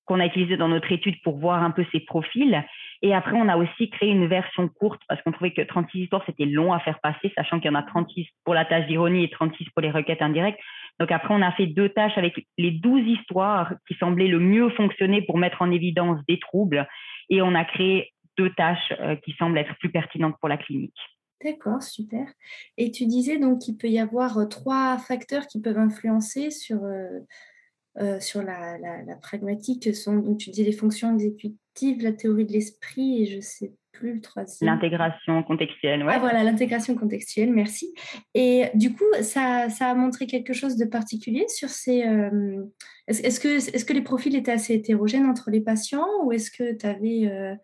qu'on 0.04 0.18
a 0.18 0.26
utilisées 0.26 0.56
dans 0.56 0.68
notre 0.68 0.90
étude 0.90 1.20
pour 1.22 1.38
voir 1.38 1.62
un 1.62 1.70
peu 1.70 1.84
ces 1.92 2.00
profils. 2.00 2.64
Et 3.04 3.12
après, 3.12 3.36
on 3.36 3.50
a 3.50 3.58
aussi 3.58 3.90
créé 3.90 4.08
une 4.08 4.26
version 4.28 4.66
courte 4.66 5.02
parce 5.08 5.20
qu'on 5.20 5.30
trouvait 5.30 5.52
que 5.52 5.60
36 5.60 6.04
histoires, 6.04 6.22
c'était 6.24 6.46
long 6.46 6.72
à 6.72 6.80
faire 6.80 6.98
passer, 7.02 7.30
sachant 7.36 7.60
qu'il 7.60 7.70
y 7.70 7.74
en 7.74 7.78
a 7.78 7.82
36 7.82 8.26
pour 8.44 8.54
la 8.54 8.64
tâche 8.64 8.86
d'ironie 8.86 9.24
et 9.24 9.28
36 9.28 9.68
pour 9.74 9.82
les 9.82 9.90
requêtes 9.90 10.22
indirectes. 10.22 10.58
Donc 10.98 11.12
après, 11.12 11.34
on 11.34 11.42
a 11.42 11.52
fait 11.52 11.66
deux 11.66 11.90
tâches 11.90 12.16
avec 12.16 12.34
les 12.56 12.70
12 12.70 13.06
histoires 13.06 13.74
qui 13.86 13.94
semblaient 14.00 14.26
le 14.26 14.38
mieux 14.38 14.70
fonctionner 14.70 15.20
pour 15.20 15.36
mettre 15.36 15.60
en 15.60 15.70
évidence 15.70 16.18
des 16.26 16.40
troubles. 16.40 16.88
Et 17.28 17.42
on 17.42 17.54
a 17.54 17.66
créé 17.66 18.10
deux 18.38 18.48
tâches 18.54 18.94
euh, 18.98 19.16
qui 19.16 19.32
semblent 19.32 19.58
être 19.58 19.76
plus 19.80 19.90
pertinentes 19.90 20.36
pour 20.40 20.48
la 20.48 20.56
clinique. 20.56 20.96
D'accord, 21.44 21.82
super. 21.82 22.26
Et 22.78 22.90
tu 22.90 23.04
disais 23.04 23.38
donc 23.38 23.58
qu'il 23.58 23.76
peut 23.76 23.88
y 23.88 23.98
avoir 23.98 24.48
trois 24.48 24.96
facteurs 24.96 25.46
qui 25.46 25.60
peuvent 25.60 25.76
influencer 25.76 26.50
sur, 26.50 26.80
sur 28.20 28.42
la, 28.42 28.78
la, 28.78 29.16
pragmatique. 29.16 29.86
Donc 30.06 30.38
tu 30.38 30.48
disais 30.48 30.64
les 30.64 30.72
fonctions 30.72 31.14
la 32.00 32.12
théorie 32.12 32.44
de 32.44 32.52
l'esprit 32.52 33.22
et 33.22 33.26
je 33.26 33.40
sais 33.40 33.72
plus 33.92 34.14
le 34.14 34.20
troisième. 34.20 34.70
L'intégration 34.70 35.42
contextuelle, 35.42 36.04
ouais. 36.04 36.12
Ah 36.14 36.18
voilà, 36.18 36.42
l'intégration 36.42 36.94
contextuelle, 36.96 37.52
merci. 37.52 37.94
Et 38.34 38.64
du 38.74 38.92
coup, 38.92 39.04
ça, 39.20 39.68
ça, 39.68 39.90
a 39.90 39.94
montré 39.94 40.26
quelque 40.26 40.52
chose 40.52 40.76
de 40.76 40.84
particulier 40.84 41.46
sur 41.48 41.68
ces... 41.68 42.04
est-ce, 43.06 43.40
que, 43.40 43.48
est-ce 43.48 43.84
que 43.84 43.92
les 43.92 44.02
profils 44.02 44.34
étaient 44.34 44.52
assez 44.52 44.74
hétérogènes 44.74 45.26
entre 45.26 45.50
les 45.50 45.60
patients 45.60 46.06
ou 46.24 46.32
est-ce 46.32 46.50
que 46.50 46.76
tu 46.76 46.86
avais... 46.86 47.56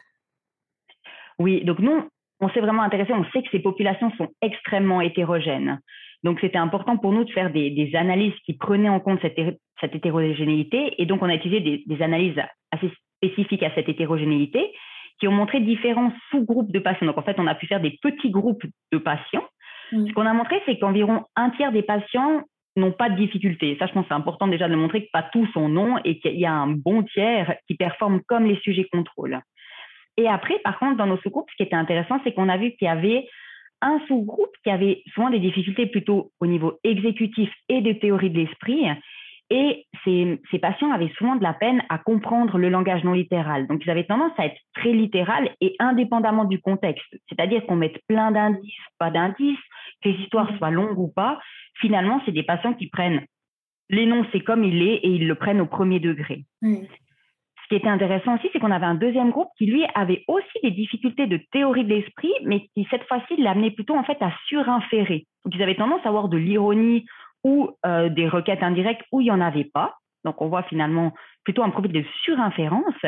Oui, 1.39 1.65
donc 1.65 1.79
nous, 1.79 2.03
on 2.41 2.49
s'est 2.51 2.61
vraiment 2.61 2.83
intéressé, 2.83 3.13
on 3.13 3.25
sait 3.33 3.43
que 3.43 3.51
ces 3.51 3.61
populations 3.61 4.11
sont 4.17 4.29
extrêmement 4.41 5.01
hétérogènes. 5.01 5.81
Donc, 6.23 6.39
c'était 6.41 6.59
important 6.59 6.99
pour 6.99 7.13
nous 7.13 7.25
de 7.25 7.33
faire 7.33 7.51
des, 7.51 7.91
analyses 7.95 8.35
qui 8.45 8.55
prenaient 8.55 8.89
en 8.89 9.01
compte 9.01 9.21
cette, 9.23 9.95
hétérogénéité. 9.95 11.01
Et 11.01 11.07
donc, 11.07 11.23
on 11.23 11.29
a 11.29 11.35
utilisé 11.35 11.83
des, 11.87 12.03
analyses 12.03 12.41
assez 12.71 12.91
spécifiques 13.23 13.63
à 13.63 13.75
cette 13.75 13.89
hétérogénéité 13.89 14.73
qui 15.19 15.29
ont 15.29 15.33
montré 15.33 15.61
différents 15.61 16.13
sous-groupes 16.31 16.73
de 16.73 16.79
patients. 16.79 17.07
Donc, 17.07 17.19
en 17.19 17.23
fait, 17.23 17.39
on 17.39 17.47
a 17.47 17.55
pu 17.55 17.67
faire 17.67 17.81
des 17.81 17.99
petits 18.03 18.31
groupes 18.31 18.65
de 18.93 18.99
patients. 18.99 19.45
Ce 19.91 20.13
qu'on 20.13 20.27
a 20.27 20.33
montré, 20.33 20.63
c'est 20.67 20.79
qu'environ 20.79 21.25
un 21.37 21.51
tiers 21.51 21.73
des 21.73 21.83
patients 21.83 22.45
n'ont 22.77 22.93
pas 22.93 23.11
de 23.11 23.17
difficultés. 23.17 23.77
Ça, 23.79 23.87
je 23.87 23.93
pense 23.93 24.07
c'est 24.09 24.15
important 24.15 24.47
déjà 24.47 24.69
de 24.69 24.77
montrer 24.77 25.05
que 25.05 25.11
pas 25.13 25.29
tous 25.33 25.49
en 25.57 25.77
ont 25.77 25.99
et 26.05 26.21
qu'il 26.21 26.39
y 26.39 26.47
a 26.47 26.53
un 26.53 26.69
bon 26.69 27.03
tiers 27.03 27.57
qui 27.67 27.75
performe 27.75 28.21
comme 28.29 28.47
les 28.47 28.57
sujets 28.61 28.87
contrôle. 28.91 29.41
Et 30.17 30.29
après, 30.29 30.59
par 30.61 30.79
contre, 30.79 30.97
dans 30.97 31.07
nos 31.07 31.19
sous-groupes, 31.19 31.51
ce 31.51 31.57
qui 31.57 31.63
était 31.65 31.77
intéressant, 31.77 32.21
c'est 32.25 32.33
qu'on 32.33 32.49
a 32.49 32.57
vu 32.57 32.73
qu'il 32.73 32.87
y 32.87 32.89
avait 32.89 33.27
un 33.83 34.01
sous-groupe 34.07 34.55
qui 34.63 34.71
avait 34.71 35.03
souvent 35.15 35.31
des 35.31 35.39
difficultés 35.39 35.87
plutôt 35.87 36.31
au 36.41 36.47
niveau 36.47 36.79
exécutif 36.85 37.51
et 37.69 37.81
de 37.81 37.93
théorie 37.93 38.31
de 38.31 38.39
l'esprit. 38.39 38.87
Et 39.51 39.87
ces, 40.05 40.41
patients 40.63 40.93
avaient 40.93 41.13
souvent 41.19 41.35
de 41.35 41.43
la 41.43 41.53
peine 41.53 41.83
à 41.89 41.99
comprendre 41.99 42.57
le 42.57 42.69
langage 42.69 43.03
non 43.03 43.13
littéral. 43.13 43.67
Donc, 43.67 43.83
ils 43.85 43.91
avaient 43.91 44.07
tendance 44.07 44.33
à 44.39 44.47
être 44.47 44.61
très 44.75 44.93
littéral 44.93 45.51
et 45.61 45.75
indépendamment 45.81 46.45
du 46.45 46.61
contexte. 46.61 47.17
C'est-à-dire 47.29 47.67
qu'on 47.67 47.77
mette 47.77 47.99
plein 48.07 48.31
d'indices, 48.31 48.73
pas 48.99 49.11
d'indices, 49.11 49.59
que 50.03 50.09
les 50.09 50.15
histoires 50.17 50.53
mmh. 50.53 50.59
soient 50.59 50.71
longues 50.71 50.99
ou 50.99 51.09
pas. 51.09 51.41
Finalement, 51.81 52.23
c'est 52.25 52.33
des 52.33 52.45
patients 52.45 52.75
qui 52.75 52.89
prennent 52.89 53.25
l'énoncé 53.89 54.41
comme 54.41 54.63
il 54.63 54.83
est 54.83 54.97
et 54.97 55.09
ils 55.09 55.27
le 55.27 55.35
prennent 55.35 55.61
au 55.61 55.67
premier 55.67 55.99
degré. 55.99 56.45
Mmh 56.63 56.85
qui 57.71 57.77
était 57.77 57.89
intéressant 57.89 58.35
aussi, 58.35 58.49
c'est 58.53 58.59
qu'on 58.59 58.73
avait 58.73 58.85
un 58.85 58.97
deuxième 58.97 59.31
groupe 59.31 59.49
qui, 59.57 59.65
lui, 59.67 59.85
avait 59.95 60.25
aussi 60.27 60.59
des 60.61 60.73
difficultés 60.73 61.29
de 61.29 61.39
théorie 61.53 61.85
de 61.85 61.95
l'esprit, 61.95 62.33
mais 62.45 62.67
qui, 62.75 62.85
cette 62.91 63.05
fois-ci, 63.05 63.37
l'amenait 63.37 63.71
plutôt, 63.71 63.95
en 63.95 64.03
fait, 64.03 64.21
à 64.21 64.33
surinférer. 64.49 65.25
Donc, 65.45 65.55
ils 65.55 65.63
avaient 65.63 65.77
tendance 65.77 66.01
à 66.05 66.09
avoir 66.09 66.29
de 66.29 66.37
l'ironie 66.37 67.07
ou 67.45 67.71
euh, 67.87 68.09
des 68.09 68.29
requêtes 68.29 68.63
indirectes 68.63 69.03
où 69.13 69.21
il 69.21 69.25
n'y 69.25 69.31
en 69.31 69.41
avait 69.41 69.65
pas. 69.73 69.95
Donc, 70.25 70.41
on 70.43 70.49
voit 70.49 70.65
finalement 70.65 71.13
plutôt 71.45 71.63
un 71.63 71.71
profil 71.71 71.93
de 71.93 72.05
surinférence. 72.25 73.03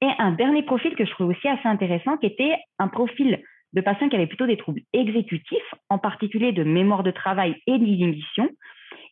Et 0.00 0.08
un 0.18 0.32
dernier 0.32 0.62
profil 0.62 0.94
que 0.96 1.04
je 1.04 1.10
trouve 1.10 1.28
aussi 1.28 1.48
assez 1.48 1.66
intéressant, 1.66 2.16
qui 2.16 2.26
était 2.26 2.56
un 2.78 2.88
profil 2.88 3.42
de 3.72 3.80
patients 3.80 4.08
qui 4.08 4.16
avaient 4.16 4.26
plutôt 4.26 4.46
des 4.46 4.56
troubles 4.56 4.82
exécutifs, 4.92 5.74
en 5.88 5.98
particulier 5.98 6.52
de 6.52 6.62
mémoire 6.62 7.02
de 7.02 7.10
travail 7.10 7.56
et 7.66 7.78
d'inhibition, 7.78 8.48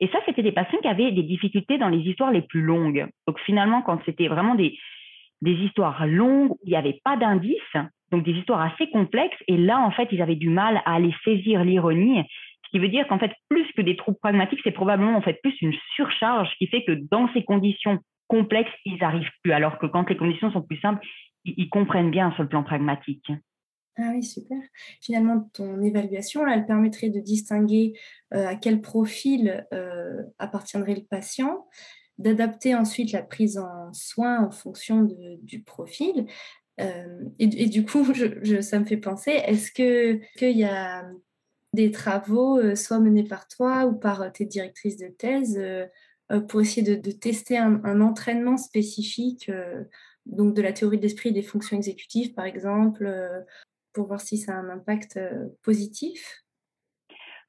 et 0.02 0.08
ça, 0.08 0.18
c'était 0.26 0.42
des 0.42 0.50
patients 0.50 0.80
qui 0.80 0.88
avaient 0.88 1.12
des 1.12 1.22
difficultés 1.22 1.78
dans 1.78 1.88
les 1.88 2.00
histoires 2.00 2.32
les 2.32 2.42
plus 2.42 2.62
longues. 2.62 3.06
Donc 3.28 3.38
finalement, 3.40 3.82
quand 3.82 4.00
c'était 4.04 4.26
vraiment 4.26 4.56
des, 4.56 4.76
des 5.42 5.52
histoires 5.52 6.06
longues, 6.08 6.54
il 6.64 6.70
n'y 6.70 6.76
avait 6.76 7.00
pas 7.04 7.16
d'indices, 7.16 7.76
donc 8.10 8.24
des 8.24 8.32
histoires 8.32 8.60
assez 8.60 8.90
complexes, 8.90 9.38
et 9.46 9.56
là, 9.56 9.78
en 9.78 9.92
fait, 9.92 10.08
ils 10.10 10.20
avaient 10.20 10.34
du 10.34 10.48
mal 10.48 10.82
à 10.84 10.96
aller 10.96 11.14
saisir 11.24 11.62
l'ironie, 11.62 12.20
qui 12.72 12.78
veut 12.78 12.88
dire 12.88 13.06
qu'en 13.06 13.18
fait, 13.18 13.32
plus 13.48 13.70
que 13.76 13.82
des 13.82 13.96
troubles 13.96 14.18
pragmatiques, 14.18 14.60
c'est 14.64 14.72
probablement 14.72 15.16
en 15.16 15.22
fait 15.22 15.38
plus 15.42 15.54
une 15.60 15.74
surcharge 15.94 16.48
qui 16.58 16.66
fait 16.66 16.84
que 16.84 16.92
dans 17.10 17.32
ces 17.34 17.44
conditions 17.44 17.98
complexes, 18.28 18.72
ils 18.86 18.96
n'arrivent 18.96 19.30
plus, 19.42 19.52
alors 19.52 19.78
que 19.78 19.86
quand 19.86 20.08
les 20.08 20.16
conditions 20.16 20.50
sont 20.50 20.62
plus 20.62 20.80
simples, 20.80 21.06
ils 21.44 21.68
comprennent 21.68 22.10
bien 22.10 22.32
sur 22.32 22.42
le 22.42 22.48
plan 22.48 22.62
pragmatique. 22.62 23.30
Ah 23.98 24.12
oui, 24.14 24.22
super. 24.22 24.58
Finalement, 25.02 25.50
ton 25.52 25.82
évaluation, 25.82 26.44
là, 26.44 26.54
elle 26.54 26.64
permettrait 26.64 27.10
de 27.10 27.20
distinguer 27.20 27.92
euh, 28.32 28.46
à 28.46 28.54
quel 28.54 28.80
profil 28.80 29.66
euh, 29.74 30.22
appartiendrait 30.38 30.94
le 30.94 31.04
patient, 31.04 31.66
d'adapter 32.16 32.74
ensuite 32.74 33.12
la 33.12 33.22
prise 33.22 33.58
en 33.58 33.92
soin 33.92 34.46
en 34.46 34.50
fonction 34.50 35.06
du 35.42 35.62
profil. 35.62 36.26
Euh, 36.80 37.24
et, 37.38 37.66
du 37.66 37.84
coup, 37.84 38.06
ça 38.62 38.78
me 38.80 38.86
fait 38.86 38.96
penser, 38.96 39.32
est-ce 39.32 39.70
qu'il 39.70 40.56
y 40.56 40.64
a 40.64 41.04
des 41.72 41.90
travaux, 41.90 42.74
soit 42.76 43.00
menés 43.00 43.24
par 43.24 43.48
toi 43.48 43.86
ou 43.86 43.94
par 43.98 44.30
tes 44.32 44.44
directrices 44.44 44.98
de 44.98 45.08
thèse, 45.08 45.60
pour 46.48 46.60
essayer 46.60 46.96
de, 46.96 47.10
tester 47.10 47.56
un, 47.58 48.00
entraînement 48.00 48.56
spécifique 48.56 49.50
donc 50.26 50.54
de 50.54 50.62
la 50.62 50.72
théorie 50.72 50.98
de 50.98 51.02
l'esprit 51.02 51.32
des 51.32 51.42
fonctions 51.42 51.76
exécutives, 51.76 52.34
par 52.34 52.44
exemple, 52.44 53.06
pour 53.92 54.06
voir 54.06 54.20
si 54.20 54.38
ça 54.38 54.52
a 54.52 54.56
un 54.56 54.70
impact 54.70 55.16
euh, 55.16 55.48
positif. 55.62 56.42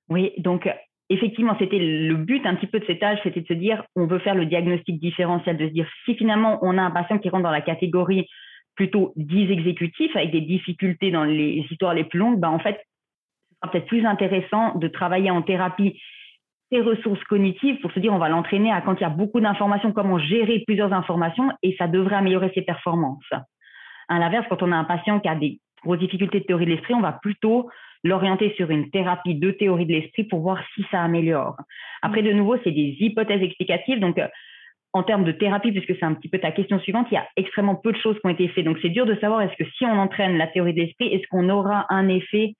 Oui, 0.09 0.31
donc 0.37 0.67
effectivement, 1.09 1.55
c'était 1.59 1.79
le 1.79 2.15
but 2.15 2.45
un 2.45 2.55
petit 2.55 2.67
peu 2.67 2.79
de 2.79 2.85
cet 2.85 3.01
âge, 3.03 3.19
c'était 3.23 3.41
de 3.41 3.47
se 3.47 3.53
dire, 3.53 3.83
on 3.95 4.07
veut 4.07 4.19
faire 4.19 4.35
le 4.35 4.45
diagnostic 4.45 4.99
différentiel, 4.99 5.57
de 5.57 5.67
se 5.67 5.73
dire, 5.73 5.89
si 6.05 6.15
finalement 6.15 6.59
on 6.61 6.77
a 6.77 6.81
un 6.81 6.91
patient 6.91 7.19
qui 7.19 7.29
rentre 7.29 7.43
dans 7.43 7.51
la 7.51 7.61
catégorie 7.61 8.27
plutôt 8.75 9.13
10 9.15 9.51
exécutifs 9.51 10.15
avec 10.15 10.31
des 10.31 10.41
difficultés 10.41 11.11
dans 11.11 11.23
les 11.23 11.65
histoires 11.69 11.93
les 11.93 12.03
plus 12.03 12.19
longues, 12.19 12.39
ben 12.39 12.49
en 12.49 12.59
fait, 12.59 12.79
peut-être 13.67 13.87
plus 13.87 14.05
intéressant 14.05 14.75
de 14.75 14.87
travailler 14.87 15.31
en 15.31 15.41
thérapie 15.41 15.99
ces 16.71 16.81
ressources 16.81 17.23
cognitives 17.25 17.79
pour 17.81 17.91
se 17.91 17.99
dire, 17.99 18.13
on 18.13 18.17
va 18.17 18.29
l'entraîner 18.29 18.71
à 18.71 18.81
quand 18.81 18.95
il 18.95 19.01
y 19.01 19.05
a 19.05 19.09
beaucoup 19.09 19.39
d'informations, 19.39 19.91
comment 19.91 20.17
gérer 20.17 20.63
plusieurs 20.65 20.91
informations 20.91 21.51
et 21.61 21.75
ça 21.77 21.87
devrait 21.87 22.15
améliorer 22.15 22.51
ses 22.55 22.63
performances. 22.63 23.31
À 24.09 24.19
l'inverse, 24.19 24.45
quand 24.49 24.63
on 24.63 24.71
a 24.71 24.75
un 24.75 24.83
patient 24.83 25.19
qui 25.19 25.27
a 25.27 25.35
des 25.35 25.59
grosses 25.83 25.99
difficultés 25.99 26.39
de 26.39 26.45
théorie 26.45 26.65
de 26.65 26.71
l'esprit, 26.71 26.93
on 26.93 27.01
va 27.01 27.13
plutôt 27.13 27.69
l'orienter 28.03 28.53
sur 28.57 28.69
une 28.69 28.89
thérapie 28.89 29.35
de 29.35 29.51
théorie 29.51 29.85
de 29.85 29.93
l'esprit 29.93 30.23
pour 30.23 30.41
voir 30.41 30.59
si 30.75 30.85
ça 30.91 31.01
améliore. 31.01 31.55
Après, 32.01 32.21
de 32.21 32.31
nouveau, 32.33 32.57
c'est 32.63 32.71
des 32.71 32.97
hypothèses 32.99 33.41
explicatives. 33.41 33.99
Donc, 33.99 34.17
euh, 34.17 34.27
en 34.91 35.03
termes 35.03 35.23
de 35.23 35.31
thérapie, 35.31 35.71
puisque 35.71 35.97
c'est 35.97 36.05
un 36.05 36.13
petit 36.13 36.29
peu 36.29 36.37
ta 36.39 36.51
question 36.51 36.79
suivante, 36.79 37.07
il 37.11 37.15
y 37.15 37.17
a 37.17 37.27
extrêmement 37.37 37.75
peu 37.75 37.91
de 37.91 37.97
choses 37.97 38.15
qui 38.19 38.25
ont 38.25 38.29
été 38.29 38.47
faites. 38.49 38.65
Donc, 38.65 38.77
c'est 38.81 38.89
dur 38.89 39.05
de 39.05 39.15
savoir 39.15 39.41
est-ce 39.41 39.55
que 39.55 39.69
si 39.77 39.85
on 39.85 39.97
entraîne 39.97 40.37
la 40.37 40.47
théorie 40.47 40.73
de 40.73 40.81
l'esprit, 40.81 41.07
est-ce 41.07 41.27
qu'on 41.29 41.49
aura 41.49 41.85
un 41.89 42.09
effet 42.09 42.55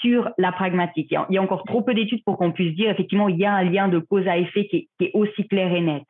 sur 0.00 0.30
la 0.38 0.52
pragmatique. 0.52 1.08
Il 1.10 1.34
y 1.34 1.38
a 1.38 1.42
encore 1.42 1.64
trop 1.64 1.82
peu 1.82 1.94
d'études 1.94 2.24
pour 2.24 2.36
qu'on 2.38 2.52
puisse 2.52 2.74
dire 2.74 2.90
effectivement 2.90 3.28
il 3.28 3.36
y 3.36 3.44
a 3.44 3.54
un 3.54 3.64
lien 3.64 3.88
de 3.88 3.98
cause 3.98 4.26
à 4.26 4.36
effet 4.38 4.66
qui 4.66 4.88
est, 5.00 5.10
aussi 5.14 5.46
clair 5.48 5.72
et 5.72 5.80
net. 5.80 6.06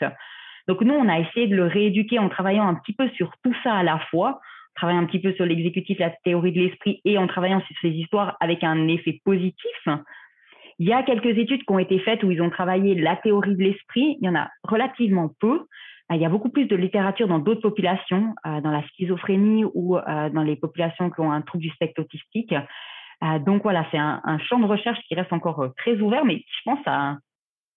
Donc 0.66 0.82
nous, 0.82 0.94
on 0.94 1.08
a 1.08 1.18
essayé 1.20 1.46
de 1.46 1.56
le 1.56 1.66
rééduquer 1.66 2.18
en 2.18 2.28
travaillant 2.28 2.68
un 2.68 2.74
petit 2.74 2.92
peu 2.92 3.08
sur 3.10 3.30
tout 3.42 3.54
ça 3.62 3.74
à 3.74 3.82
la 3.82 3.98
fois 4.10 4.40
travaillant 4.78 5.00
un 5.00 5.06
petit 5.06 5.18
peu 5.18 5.32
sur 5.32 5.44
l'exécutif, 5.44 5.98
la 5.98 6.10
théorie 6.24 6.52
de 6.52 6.60
l'esprit 6.60 7.00
et 7.04 7.18
en 7.18 7.26
travaillant 7.26 7.60
sur 7.62 7.76
ces 7.82 7.88
histoires 7.88 8.36
avec 8.40 8.62
un 8.62 8.86
effet 8.88 9.20
positif. 9.24 9.88
Il 10.78 10.86
y 10.86 10.92
a 10.92 11.02
quelques 11.02 11.36
études 11.36 11.64
qui 11.64 11.72
ont 11.72 11.80
été 11.80 11.98
faites 11.98 12.22
où 12.22 12.30
ils 12.30 12.40
ont 12.40 12.50
travaillé 12.50 12.94
la 12.94 13.16
théorie 13.16 13.56
de 13.56 13.62
l'esprit. 13.62 14.16
Il 14.20 14.26
y 14.26 14.28
en 14.28 14.36
a 14.36 14.48
relativement 14.62 15.32
peu. 15.40 15.66
Euh, 16.10 16.14
il 16.14 16.20
y 16.20 16.24
a 16.24 16.28
beaucoup 16.28 16.50
plus 16.50 16.66
de 16.66 16.76
littérature 16.76 17.26
dans 17.26 17.40
d'autres 17.40 17.60
populations, 17.60 18.34
euh, 18.46 18.60
dans 18.60 18.70
la 18.70 18.82
schizophrénie 18.88 19.64
ou 19.74 19.96
euh, 19.96 20.30
dans 20.30 20.42
les 20.42 20.54
populations 20.54 21.10
qui 21.10 21.20
ont 21.20 21.32
un 21.32 21.42
trouble 21.42 21.62
du 21.62 21.70
spectre 21.70 22.00
autistique. 22.00 22.54
Donc 23.44 23.62
voilà, 23.62 23.86
c'est 23.90 23.98
un, 23.98 24.38
champ 24.48 24.58
de 24.58 24.66
recherche 24.66 24.98
qui 25.08 25.14
reste 25.14 25.32
encore 25.32 25.72
très 25.76 25.96
ouvert, 26.00 26.24
mais 26.24 26.36
je 26.36 26.62
pense 26.64 26.80
à 26.86 27.18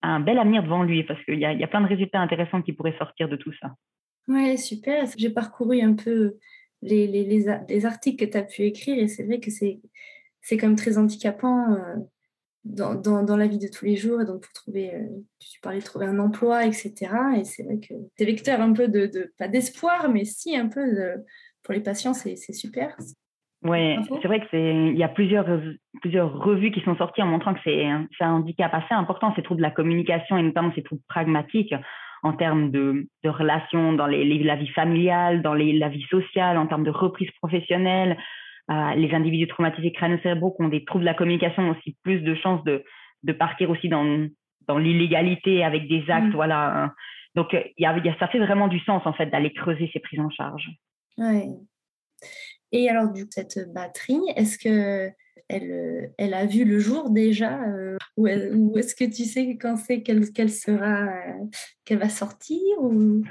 un, 0.03 0.19
bel 0.19 0.37
avenir 0.37 0.63
devant 0.63 0.83
lui 0.83 1.03
parce 1.03 1.23
qu'il 1.25 1.35
y, 1.35 1.41
y, 1.41 1.63
a 1.63 1.67
plein 1.67 1.81
de 1.81 1.87
résultats 1.87 2.19
intéressants 2.19 2.61
qui 2.61 2.73
pourraient 2.73 2.97
sortir 2.97 3.27
de 3.27 3.35
tout 3.35 3.53
ça. 3.59 3.71
Oui, 4.27 4.57
super. 4.57 5.05
J'ai 5.17 5.29
parcouru 5.29 5.81
un 5.81 5.93
peu 5.93 6.37
les, 6.81 7.07
les, 7.07 7.85
articles 7.85 8.25
que 8.25 8.31
tu 8.31 8.37
as 8.37 8.43
pu 8.43 8.63
écrire 8.63 8.97
et 8.97 9.07
c'est 9.07 9.23
vrai 9.23 9.39
que 9.39 9.51
c'est, 9.51 9.79
c'est 10.41 10.57
quand 10.57 10.67
même 10.67 10.75
très 10.75 10.97
handicapant 10.97 11.73
euh, 11.73 11.95
dans, 12.63 12.95
dans, 12.95 13.37
la 13.37 13.47
vie 13.47 13.59
de 13.59 13.67
tous 13.67 13.85
les 13.85 13.95
jours. 13.95 14.21
Et 14.21 14.25
donc, 14.25 14.41
pour 14.41 14.53
trouver, 14.53 14.95
euh, 14.95 15.07
tu 15.39 15.59
parlais 15.61 15.79
de 15.79 15.83
trouver 15.85 16.05
un 16.05 16.19
emploi, 16.19 16.65
etc. 16.65 16.93
Et 17.37 17.43
c'est 17.43 17.63
vrai 17.63 17.79
que 17.79 17.93
es 17.93 18.25
vecteur 18.25 18.61
un 18.61 18.73
peu 18.73 18.87
de, 18.87 19.33
pas 19.37 19.47
d'espoir, 19.47 20.09
mais 20.09 20.25
si 20.25 20.55
un 20.55 20.67
peu 20.67 20.81
pour 21.63 21.73
les 21.73 21.81
patients, 21.81 22.13
c'est, 22.13 22.35
c'est 22.35 22.53
super. 22.53 22.95
Oui, 23.63 23.95
c'est 24.21 24.27
vrai 24.27 24.45
qu'il 24.47 24.97
y 24.97 25.03
a 25.03 25.07
plusieurs, 25.07 25.45
plusieurs 26.01 26.33
revues 26.33 26.71
qui 26.71 26.81
sont 26.81 26.95
sorties 26.95 27.21
en 27.21 27.27
montrant 27.27 27.53
que 27.53 27.59
c'est, 27.63 27.87
c'est 28.17 28.23
un 28.23 28.33
handicap 28.33 28.73
assez 28.73 28.93
important, 28.93 29.33
ces 29.35 29.43
troubles 29.43 29.61
de 29.61 29.67
la 29.67 29.71
communication 29.71 30.35
et 30.37 30.41
notamment 30.41 30.71
ces 30.73 30.81
troubles 30.81 31.03
pragmatiques 31.07 31.75
en 32.23 32.33
termes 32.33 32.71
de, 32.71 33.07
de 33.23 33.29
relations 33.29 33.93
dans 33.93 34.07
les, 34.07 34.25
la 34.43 34.55
vie 34.55 34.69
familiale, 34.69 35.43
dans 35.43 35.53
les, 35.53 35.73
la 35.73 35.89
vie 35.89 36.05
sociale, 36.09 36.57
en 36.57 36.65
termes 36.65 36.83
de 36.83 36.91
reprise 36.91 37.29
professionnelle. 37.39 38.17
Euh, 38.69 38.95
les 38.95 39.13
individus 39.13 39.47
traumatisés 39.47 39.91
crânio-cérébraux 39.91 40.51
qui 40.51 40.63
ont 40.63 40.69
des 40.69 40.85
troubles 40.85 41.03
de 41.03 41.09
la 41.09 41.15
communication 41.15 41.63
ont 41.63 41.71
aussi 41.71 41.95
plus 42.03 42.21
de 42.21 42.33
chances 42.35 42.63
de, 42.63 42.83
de 43.23 43.33
partir 43.33 43.69
aussi 43.69 43.89
dans, 43.89 44.27
dans 44.67 44.77
l'illégalité 44.77 45.63
avec 45.63 45.87
des 45.87 46.09
actes. 46.09 46.27
Mmh. 46.27 46.35
Voilà. 46.35 46.93
Donc, 47.35 47.53
y 47.53 47.85
a, 47.85 47.97
y 47.97 48.09
a, 48.09 48.15
ça 48.17 48.27
fait 48.27 48.39
vraiment 48.39 48.67
du 48.67 48.79
sens, 48.79 49.01
en 49.05 49.13
fait, 49.13 49.27
d'aller 49.27 49.53
creuser 49.53 49.89
ces 49.93 49.99
prises 49.99 50.19
en 50.19 50.29
charge. 50.29 50.67
Oui. 51.17 51.43
Et 52.71 52.89
alors, 52.89 53.11
du 53.11 53.25
cette 53.29 53.71
batterie, 53.73 54.21
est-ce 54.35 54.57
que 54.57 55.11
elle, 55.49 56.11
elle, 56.17 56.33
a 56.33 56.45
vu 56.45 56.63
le 56.63 56.79
jour 56.79 57.09
déjà 57.09 57.59
ou, 58.15 58.27
est-ce 58.27 58.95
que 58.95 59.03
tu 59.03 59.23
sais 59.23 59.57
quand 59.57 59.75
c'est 59.75 60.01
qu'elle 60.01 60.49
sera 60.49 61.09
qu'elle 61.83 61.99
va 61.99 62.09
sortir 62.09 62.59
ou 62.79 63.23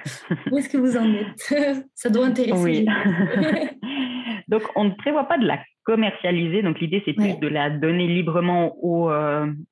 où 0.50 0.58
est-ce 0.58 0.68
que 0.68 0.76
vous 0.76 0.96
en 0.96 1.12
êtes? 1.14 1.86
Ça 1.94 2.10
doit 2.10 2.26
intéresser. 2.26 2.62
Oui. 2.62 2.86
donc 4.48 4.62
on 4.76 4.84
ne 4.84 4.90
prévoit 4.90 5.28
pas 5.28 5.38
de 5.38 5.46
la 5.46 5.60
commercialiser. 5.84 6.62
Donc 6.62 6.80
l'idée 6.80 7.02
c'est 7.06 7.14
plus 7.14 7.38
de 7.38 7.48
la 7.48 7.70
donner 7.70 8.06
librement 8.06 8.76
aux 8.82 9.10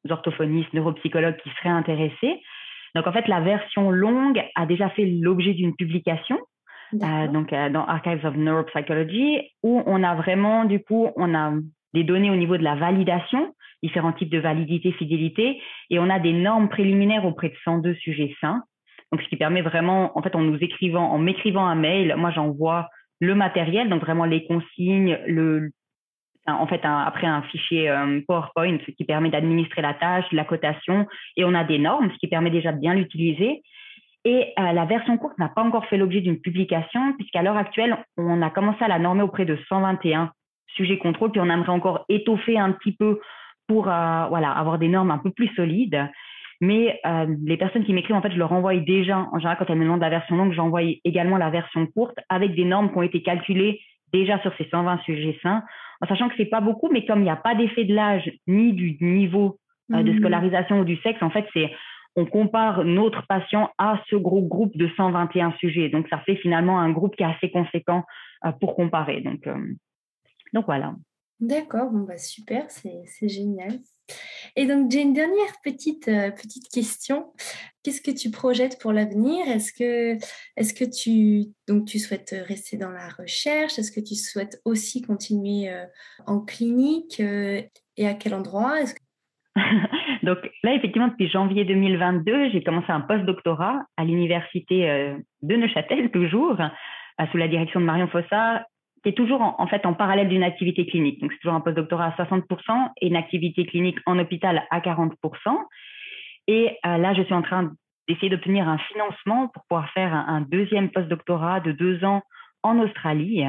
orthophonistes, 0.09 0.73
neuropsychologues 0.73 1.37
qui 1.43 1.51
seraient 1.59 1.69
intéressés. 1.69 2.41
Donc 2.95 3.07
en 3.07 3.13
fait 3.13 3.29
la 3.29 3.41
version 3.41 3.91
longue 3.91 4.43
a 4.55 4.67
déjà 4.67 4.89
fait 4.91 5.05
l'objet 5.05 5.53
d'une 5.53 5.77
publication 5.77 6.39
euh, 6.95 7.29
donc 7.29 7.53
euh, 7.53 7.69
dans 7.71 7.85
Archives 7.85 8.25
of 8.25 8.37
Neuropsychology, 8.37 9.41
où 9.63 9.83
on 9.87 10.03
a 10.03 10.15
vraiment, 10.15 10.65
du 10.65 10.83
coup, 10.83 11.09
on 11.17 11.35
a 11.35 11.53
des 11.95 12.05
données 12.05 12.31
au 12.31 12.37
niveau 12.37 12.57
de 12.57 12.65
la 12.65 12.75
validation, 12.75 13.55
différents 13.83 14.13
types 14.13 14.31
de 14.31 14.39
validité, 14.39 14.93
fidélité, 14.93 15.61
et 15.91 15.99
on 15.99 16.11
a 16.11 16.19
des 16.19 16.33
normes 16.33 16.69
préliminaires 16.69 17.25
auprès 17.25 17.49
de 17.49 17.57
102 17.65 17.95
sujets 17.95 18.35
sains. 18.41 18.63
Donc, 19.13 19.23
ce 19.23 19.29
qui 19.29 19.37
permet 19.37 19.63
vraiment, 19.63 20.17
en 20.19 20.23
fait, 20.23 20.35
en 20.35 20.41
nous 20.41 20.59
écrivant, 20.61 21.11
en 21.11 21.19
m'écrivant 21.19 21.67
un 21.67 21.75
mail, 21.75 22.15
moi, 22.17 22.31
j'envoie 22.31 22.89
le 23.21 23.35
matériel, 23.35 23.89
donc 23.89 24.03
vraiment 24.03 24.27
les 24.27 24.47
consignes, 24.47 25.19
le, 25.27 25.71
en 26.47 26.67
fait, 26.67 26.81
après 26.85 27.27
un 27.27 27.43
fichier 27.43 27.91
euh, 27.91 28.21
PowerPoint 28.27 28.79
qui 28.97 29.05
permet 29.05 29.31
d'administrer 29.31 29.83
la 29.83 29.95
tâche, 29.95 30.25
la 30.33 30.45
cotation, 30.45 31.07
et 31.37 31.45
on 31.45 31.55
a 31.55 31.65
des 31.65 31.79
normes, 31.79 32.11
ce 32.13 32.19
qui 32.19 32.29
permet 32.29 32.51
déjà 32.51 32.73
de 32.73 32.81
bien 32.81 32.95
l'utiliser. 32.95 33.63
Et 34.25 34.53
euh, 34.59 34.73
la 34.73 34.85
version 34.85 35.17
courte 35.17 35.39
n'a 35.39 35.49
pas 35.49 35.63
encore 35.63 35.87
fait 35.87 35.97
l'objet 35.97 36.21
d'une 36.21 36.41
publication, 36.41 37.13
puisqu'à 37.15 37.43
l'heure 37.43 37.57
actuelle, 37.57 37.97
on 38.17 38.43
a 38.43 38.51
commencé 38.51 38.83
à 38.85 38.89
la 38.89 38.99
normer 38.99 39.23
auprès 39.23 39.45
de 39.45 39.57
121 39.69 40.33
sujets 40.69 40.99
contrôle, 40.99 41.31
puis 41.31 41.41
on 41.41 41.49
aimerait 41.49 41.71
encore 41.71 42.05
étoffer 42.09 42.59
un 42.59 42.73
petit 42.73 42.93
peu 42.93 43.21
pour 43.69 43.89
euh, 43.89 44.27
voilà, 44.29 44.51
avoir 44.51 44.79
des 44.79 44.89
normes 44.89 45.11
un 45.11 45.19
peu 45.19 45.31
plus 45.31 45.49
solides. 45.55 46.09
Mais 46.61 46.99
euh, 47.07 47.27
les 47.45 47.57
personnes 47.57 47.85
qui 47.85 47.93
m'écrivent, 47.93 48.17
en 48.17 48.23
fait, 48.23 48.33
je 48.33 48.39
leur 48.39 48.53
envoie 48.53 48.77
déjà, 48.77 49.29
en 49.33 49.39
général, 49.39 49.57
quand 49.59 49.67
elles 49.71 49.79
me 49.79 49.85
demandent 49.85 50.01
la 50.01 50.11
version 50.11 50.37
longue, 50.37 50.53
j'envoie 50.53 50.83
également 51.05 51.37
la 51.37 51.51
version 51.51 51.87
courte 51.87 52.19
avec 52.29 52.55
des 52.57 52.65
normes 52.65 52.91
qui 52.91 52.99
ont 52.99 53.03
été 53.03 53.23
calculées 53.23 53.81
déjà 54.13 54.41
sur 54.41 54.53
ces 54.59 54.69
120 54.69 54.99
sujets 55.03 55.39
sains, 55.43 55.63
en 56.01 56.07
sachant 56.07 56.29
que 56.29 56.35
c'est 56.37 56.47
pas 56.47 56.61
beaucoup, 56.61 56.89
mais 56.91 57.05
comme 57.07 57.21
il 57.21 57.25
n'y 57.25 57.31
a 57.31 57.37
pas 57.37 57.55
d'effet 57.55 57.85
de 57.85 57.95
l'âge 57.95 58.29
ni 58.47 58.73
du 58.73 58.97
niveau 59.01 59.59
de 59.91 60.03
mmh. 60.03 60.19
scolarisation 60.19 60.81
ou 60.81 60.85
du 60.85 60.97
sexe, 60.99 61.23
en 61.23 61.31
fait, 61.31 61.47
c'est 61.53 61.71
on 62.19 62.27
compare 62.27 62.85
notre 62.85 63.25
patient 63.29 63.71
à 63.79 64.03
ce 64.11 64.17
gros 64.17 64.43
groupe 64.43 64.77
de 64.77 64.91
121 64.97 65.53
sujets. 65.61 65.89
Donc, 65.89 66.09
ça 66.09 66.19
fait 66.27 66.35
finalement 66.35 66.81
un 66.81 66.91
groupe 66.91 67.15
qui 67.15 67.23
est 67.23 67.27
assez 67.27 67.49
conséquent 67.49 68.05
euh, 68.45 68.51
pour 68.51 68.75
comparer. 68.75 69.21
Donc, 69.21 69.47
euh, 69.47 69.75
donc 70.53 70.67
voilà. 70.67 70.97
D'accord, 71.39 71.91
bon, 71.93 72.01
bah, 72.01 72.19
super, 72.19 72.69
c'est 72.69 73.29
génial. 73.29 73.79
Et 74.57 74.67
donc, 74.67 74.91
j'ai 74.91 75.03
une 75.03 75.13
dernière 75.13 75.53
petite, 75.63 76.09
euh, 76.09 76.33
petite 76.33 76.69
question. 76.71 77.33
Qu'est-ce 77.85 78.01
que 78.01 78.11
tu 78.11 78.33
projettes 78.33 78.81
pour 78.81 78.93
l'avenir? 78.93 79.47
Est-ce 79.47 79.73
que, 79.73 80.19
est 80.57 80.77
que 80.77 80.85
tu, 80.85 81.53
donc, 81.69 81.85
tu 81.85 82.01
souhaites 82.01 82.35
rester 82.49 82.77
dans 82.79 82.91
la 82.91 83.11
recherche? 83.11 83.79
Est-ce 83.79 83.93
que 83.93 84.01
tu 84.01 84.17
souhaites 84.17 84.61
aussi 84.65 85.03
continuer 85.03 85.73
en 86.27 86.41
clinique? 86.41 87.21
Et 87.21 88.07
à 88.09 88.15
quel 88.15 88.35
endroit? 88.35 88.75
Donc 90.29 90.41
là, 90.63 90.75
effectivement, 90.75 91.09
depuis 91.09 91.27
janvier 91.27 91.65
2022, 91.65 92.51
j'ai 92.51 92.63
commencé 92.63 92.93
un 92.93 93.01
post-doctorat 93.01 93.81
à 93.97 94.05
l'université 94.05 94.91
euh, 94.91 95.17
de 95.41 95.57
Neuchâtel, 95.57 96.11
toujours, 96.13 96.61
euh, 96.61 97.27
sous 97.31 97.39
la 97.39 97.49
direction 97.49 97.81
de 97.81 97.87
Marion 97.87 98.09
Fossard, 98.09 98.61
qui 99.03 99.09
est 99.09 99.15
toujours 99.15 99.41
en, 99.41 99.67
fait 99.69 99.87
en 99.87 99.95
parallèle 99.95 100.29
d'une 100.29 100.43
activité 100.43 100.85
clinique. 100.85 101.19
Donc 101.23 101.33
c'est 101.33 101.39
toujours 101.39 101.55
un 101.55 101.63
post-doctorat 101.63 102.13
à 102.15 102.23
60% 102.23 102.91
et 103.01 103.07
une 103.07 103.17
activité 103.17 103.65
clinique 103.65 103.97
en 104.05 104.19
hôpital 104.19 104.67
à 104.71 104.81
40%. 104.81 105.13
Et 106.47 106.77
euh, 106.85 106.99
là, 106.99 107.15
je 107.15 107.23
suis 107.23 107.35
en 107.35 107.41
train 107.41 107.73
d'essayer 108.07 108.29
d'obtenir 108.29 108.69
un 108.69 108.77
financement 108.77 109.49
pour 109.49 109.63
pouvoir 109.67 109.91
faire 109.93 110.13
un, 110.13 110.43
deuxième 110.43 110.91
post-doctorat 110.91 111.61
de 111.61 111.73
deux 111.73 112.05
ans 112.05 112.21
en 112.63 112.79
Australie, 112.81 113.45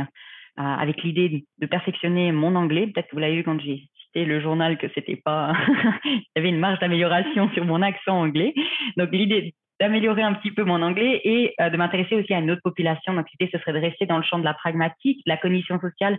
avec 0.56 1.01
l'idée 1.03 1.45
de 1.58 1.65
perfectionner 1.65 2.32
mon 2.32 2.56
anglais. 2.56 2.88
Peut-être 2.88 3.08
que 3.08 3.15
vous 3.15 3.21
l'avez 3.21 3.38
vu 3.38 3.43
quand 3.43 3.60
j'ai 3.60 3.89
le 4.15 4.39
journal 4.41 4.78
que 4.78 4.88
c'était 4.95 5.15
pas, 5.15 5.54
il 6.06 6.24
y 6.36 6.39
avait 6.39 6.50
une 6.50 6.60
marge 6.60 6.80
d'amélioration 6.80 7.50
sur 7.52 7.65
mon 7.65 7.82
accent 7.82 8.19
anglais. 8.19 8.54
Donc 8.98 9.10
l'idée 9.12 9.54
d'améliorer 9.80 10.24
un 10.24 10.34
petit 10.34 10.52
peu 10.52 10.63
mon 10.63 10.82
anglais 10.82 11.22
et 11.24 11.54
euh, 11.62 11.69
de 11.69 11.78
m'intéresser 11.78 12.15
aussi 12.15 12.34
à 12.34 12.39
une 12.39 12.52
autre 12.52 12.62
population. 12.63 13.13
Donc 13.13 13.28
l'idée 13.32 13.50
ce 13.52 13.60
serait 13.60 13.74
de 13.74 13.80
rester 13.80 14.06
dans 14.06 14.17
le 14.17 14.24
champ 14.24 14.39
de 14.39 14.43
la 14.43 14.54
pragmatique, 14.54 15.26
de 15.26 15.32
la 15.32 15.38
cognition 15.38 15.80
sociale, 15.80 16.17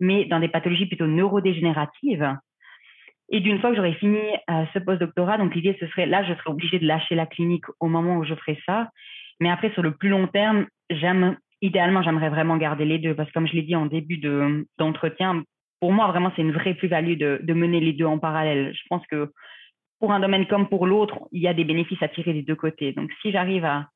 mais 0.00 0.24
dans 0.24 0.40
des 0.40 0.48
pathologies 0.48 0.86
plutôt 0.86 1.06
neurodégénératives. 1.06 2.36
Et 3.28 3.40
d'une 3.40 3.60
fois 3.60 3.70
que 3.70 3.76
j'aurais 3.76 3.94
fini 3.94 4.18
euh, 4.50 4.64
ce 4.72 4.78
post-doctorat, 4.78 5.38
donc 5.38 5.54
l'idée 5.54 5.76
ce 5.80 5.86
serait 5.88 6.06
là, 6.06 6.22
je 6.24 6.34
serais 6.34 6.50
obligée 6.50 6.78
de 6.78 6.86
lâcher 6.86 7.14
la 7.14 7.26
clinique 7.26 7.64
au 7.80 7.86
moment 7.86 8.16
où 8.16 8.24
je 8.24 8.34
ferai 8.34 8.58
ça. 8.66 8.90
Mais 9.40 9.50
après, 9.50 9.72
sur 9.72 9.82
le 9.82 9.94
plus 9.94 10.08
long 10.08 10.26
terme, 10.28 10.66
j'aime 10.90 11.36
idéalement, 11.60 12.02
j'aimerais 12.02 12.30
vraiment 12.30 12.56
garder 12.56 12.84
les 12.84 12.98
deux 12.98 13.14
parce 13.14 13.28
que 13.28 13.34
comme 13.34 13.48
je 13.48 13.54
l'ai 13.54 13.62
dit 13.62 13.76
en 13.76 13.86
début 13.86 14.18
d'entretien, 14.78 15.42
pour 15.80 15.92
moi, 15.92 16.08
vraiment, 16.08 16.32
c'est 16.34 16.42
une 16.42 16.52
vraie 16.52 16.74
plus-value 16.74 17.16
de, 17.16 17.52
mener 17.52 17.80
les 17.80 17.92
deux 17.92 18.06
en 18.06 18.18
parallèle. 18.18 18.72
Je 18.74 18.82
pense 18.88 19.06
que 19.06 19.32
pour 20.00 20.12
un 20.12 20.20
domaine 20.20 20.46
comme 20.46 20.68
pour 20.68 20.86
l'autre, 20.86 21.28
il 21.32 21.42
y 21.42 21.48
a 21.48 21.54
des 21.54 21.64
bénéfices 21.64 22.02
à 22.02 22.08
tirer 22.08 22.32
des 22.32 22.42
deux 22.42 22.56
côtés. 22.56 22.92
Donc, 22.92 23.10
si 23.22 23.30
j'arrive 23.30 23.64
à, 23.64 23.88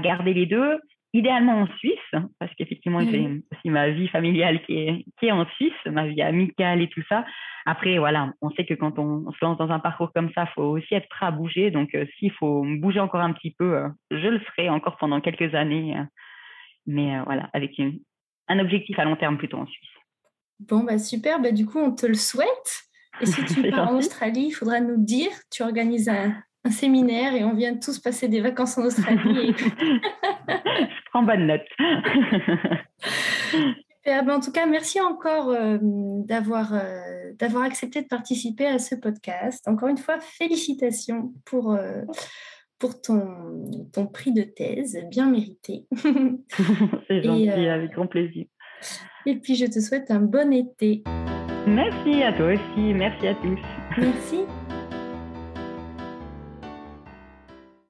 garder 0.00 0.32
les 0.32 0.46
deux, 0.46 0.78
idéalement 1.12 1.60
en 1.60 1.66
Suisse, 1.76 1.98
parce 2.38 2.52
qu'effectivement, 2.54 3.00
j'ai 3.00 3.20
mhm. 3.20 3.42
aussi 3.52 3.70
ma 3.70 3.90
vie 3.90 4.08
familiale 4.08 4.62
qui 4.64 4.78
est, 4.78 5.04
qui 5.18 5.26
est 5.26 5.32
en 5.32 5.44
Suisse, 5.56 5.72
ma 5.86 6.06
vie 6.06 6.22
amicale 6.22 6.80
et 6.80 6.88
tout 6.88 7.02
ça. 7.08 7.24
Après, 7.66 7.98
voilà, 7.98 8.32
on 8.40 8.50
sait 8.50 8.64
que 8.64 8.74
quand 8.74 8.98
on, 8.98 9.30
se 9.30 9.44
lance 9.44 9.58
dans 9.58 9.70
un 9.70 9.78
parcours 9.78 10.12
comme 10.12 10.32
ça, 10.32 10.48
il 10.48 10.52
faut 10.54 10.62
aussi 10.62 10.94
être 10.94 11.08
prêt 11.08 11.26
à 11.26 11.30
bouger. 11.30 11.70
Donc, 11.70 11.94
euh, 11.94 12.06
s'il 12.18 12.32
faut 12.32 12.64
bouger 12.64 13.00
encore 13.00 13.20
un 13.20 13.32
petit 13.32 13.54
peu, 13.56 13.76
euh, 13.76 13.88
je 14.10 14.28
le 14.28 14.38
ferai 14.40 14.70
encore 14.70 14.96
pendant 14.96 15.20
quelques 15.20 15.54
années. 15.54 15.96
Euh, 15.96 16.02
mais 16.86 17.20
voilà, 17.26 17.48
avec 17.52 17.80
un 18.48 18.58
objectif 18.58 18.98
à 18.98 19.04
long 19.04 19.14
terme 19.14 19.38
plutôt 19.38 19.58
en 19.58 19.66
Suisse. 19.66 20.01
Bon, 20.68 20.84
bah 20.84 20.98
super, 20.98 21.40
bah, 21.40 21.52
du 21.52 21.66
coup, 21.66 21.78
on 21.78 21.92
te 21.92 22.06
le 22.06 22.14
souhaite. 22.14 22.84
Et 23.20 23.26
si 23.26 23.44
tu 23.44 23.62
pars 23.70 23.90
en 23.90 23.96
Australie, 23.96 24.46
il 24.48 24.52
faudra 24.52 24.80
nous 24.80 24.96
dire, 24.96 25.30
tu 25.50 25.62
organises 25.62 26.08
un, 26.08 26.34
séminaire 26.70 27.34
et 27.34 27.42
on 27.42 27.54
vient 27.54 27.76
tous 27.76 27.98
passer 27.98 28.28
des 28.28 28.40
vacances 28.40 28.78
en 28.78 28.84
Australie. 28.84 29.52
Je 29.58 31.10
prends 31.10 31.24
bonne 31.24 31.48
note. 31.48 31.62
super, 34.02 34.24
bah, 34.24 34.36
en 34.36 34.40
tout 34.40 34.52
cas, 34.52 34.66
merci 34.66 35.00
encore 35.00 35.50
euh, 35.50 35.78
d'avoir, 35.80 36.74
euh, 36.74 37.32
d'avoir 37.38 37.64
accepté 37.64 38.02
de 38.02 38.06
participer 38.06 38.66
à 38.66 38.78
ce 38.78 38.94
podcast. 38.94 39.66
Encore 39.66 39.88
une 39.88 39.98
fois, 39.98 40.20
félicitations 40.20 41.32
pour, 41.44 41.72
euh, 41.72 42.02
pour 42.78 43.00
ton, 43.00 43.26
ton 43.92 44.06
prix 44.06 44.32
de 44.32 44.42
thèse, 44.42 44.96
bien 45.10 45.28
mérité. 45.28 45.86
C'est 47.08 47.22
gentil, 47.22 47.48
avec 47.48 47.90
grand 47.90 48.06
plaisir. 48.06 48.46
Et 49.26 49.36
puis 49.36 49.54
je 49.54 49.66
te 49.66 49.80
souhaite 49.80 50.10
un 50.10 50.20
bon 50.20 50.52
été. 50.52 51.02
Merci 51.66 52.22
à 52.22 52.32
toi 52.32 52.52
aussi, 52.54 52.92
merci 52.94 53.28
à 53.28 53.34
tous. 53.34 53.58
Merci. 53.98 54.40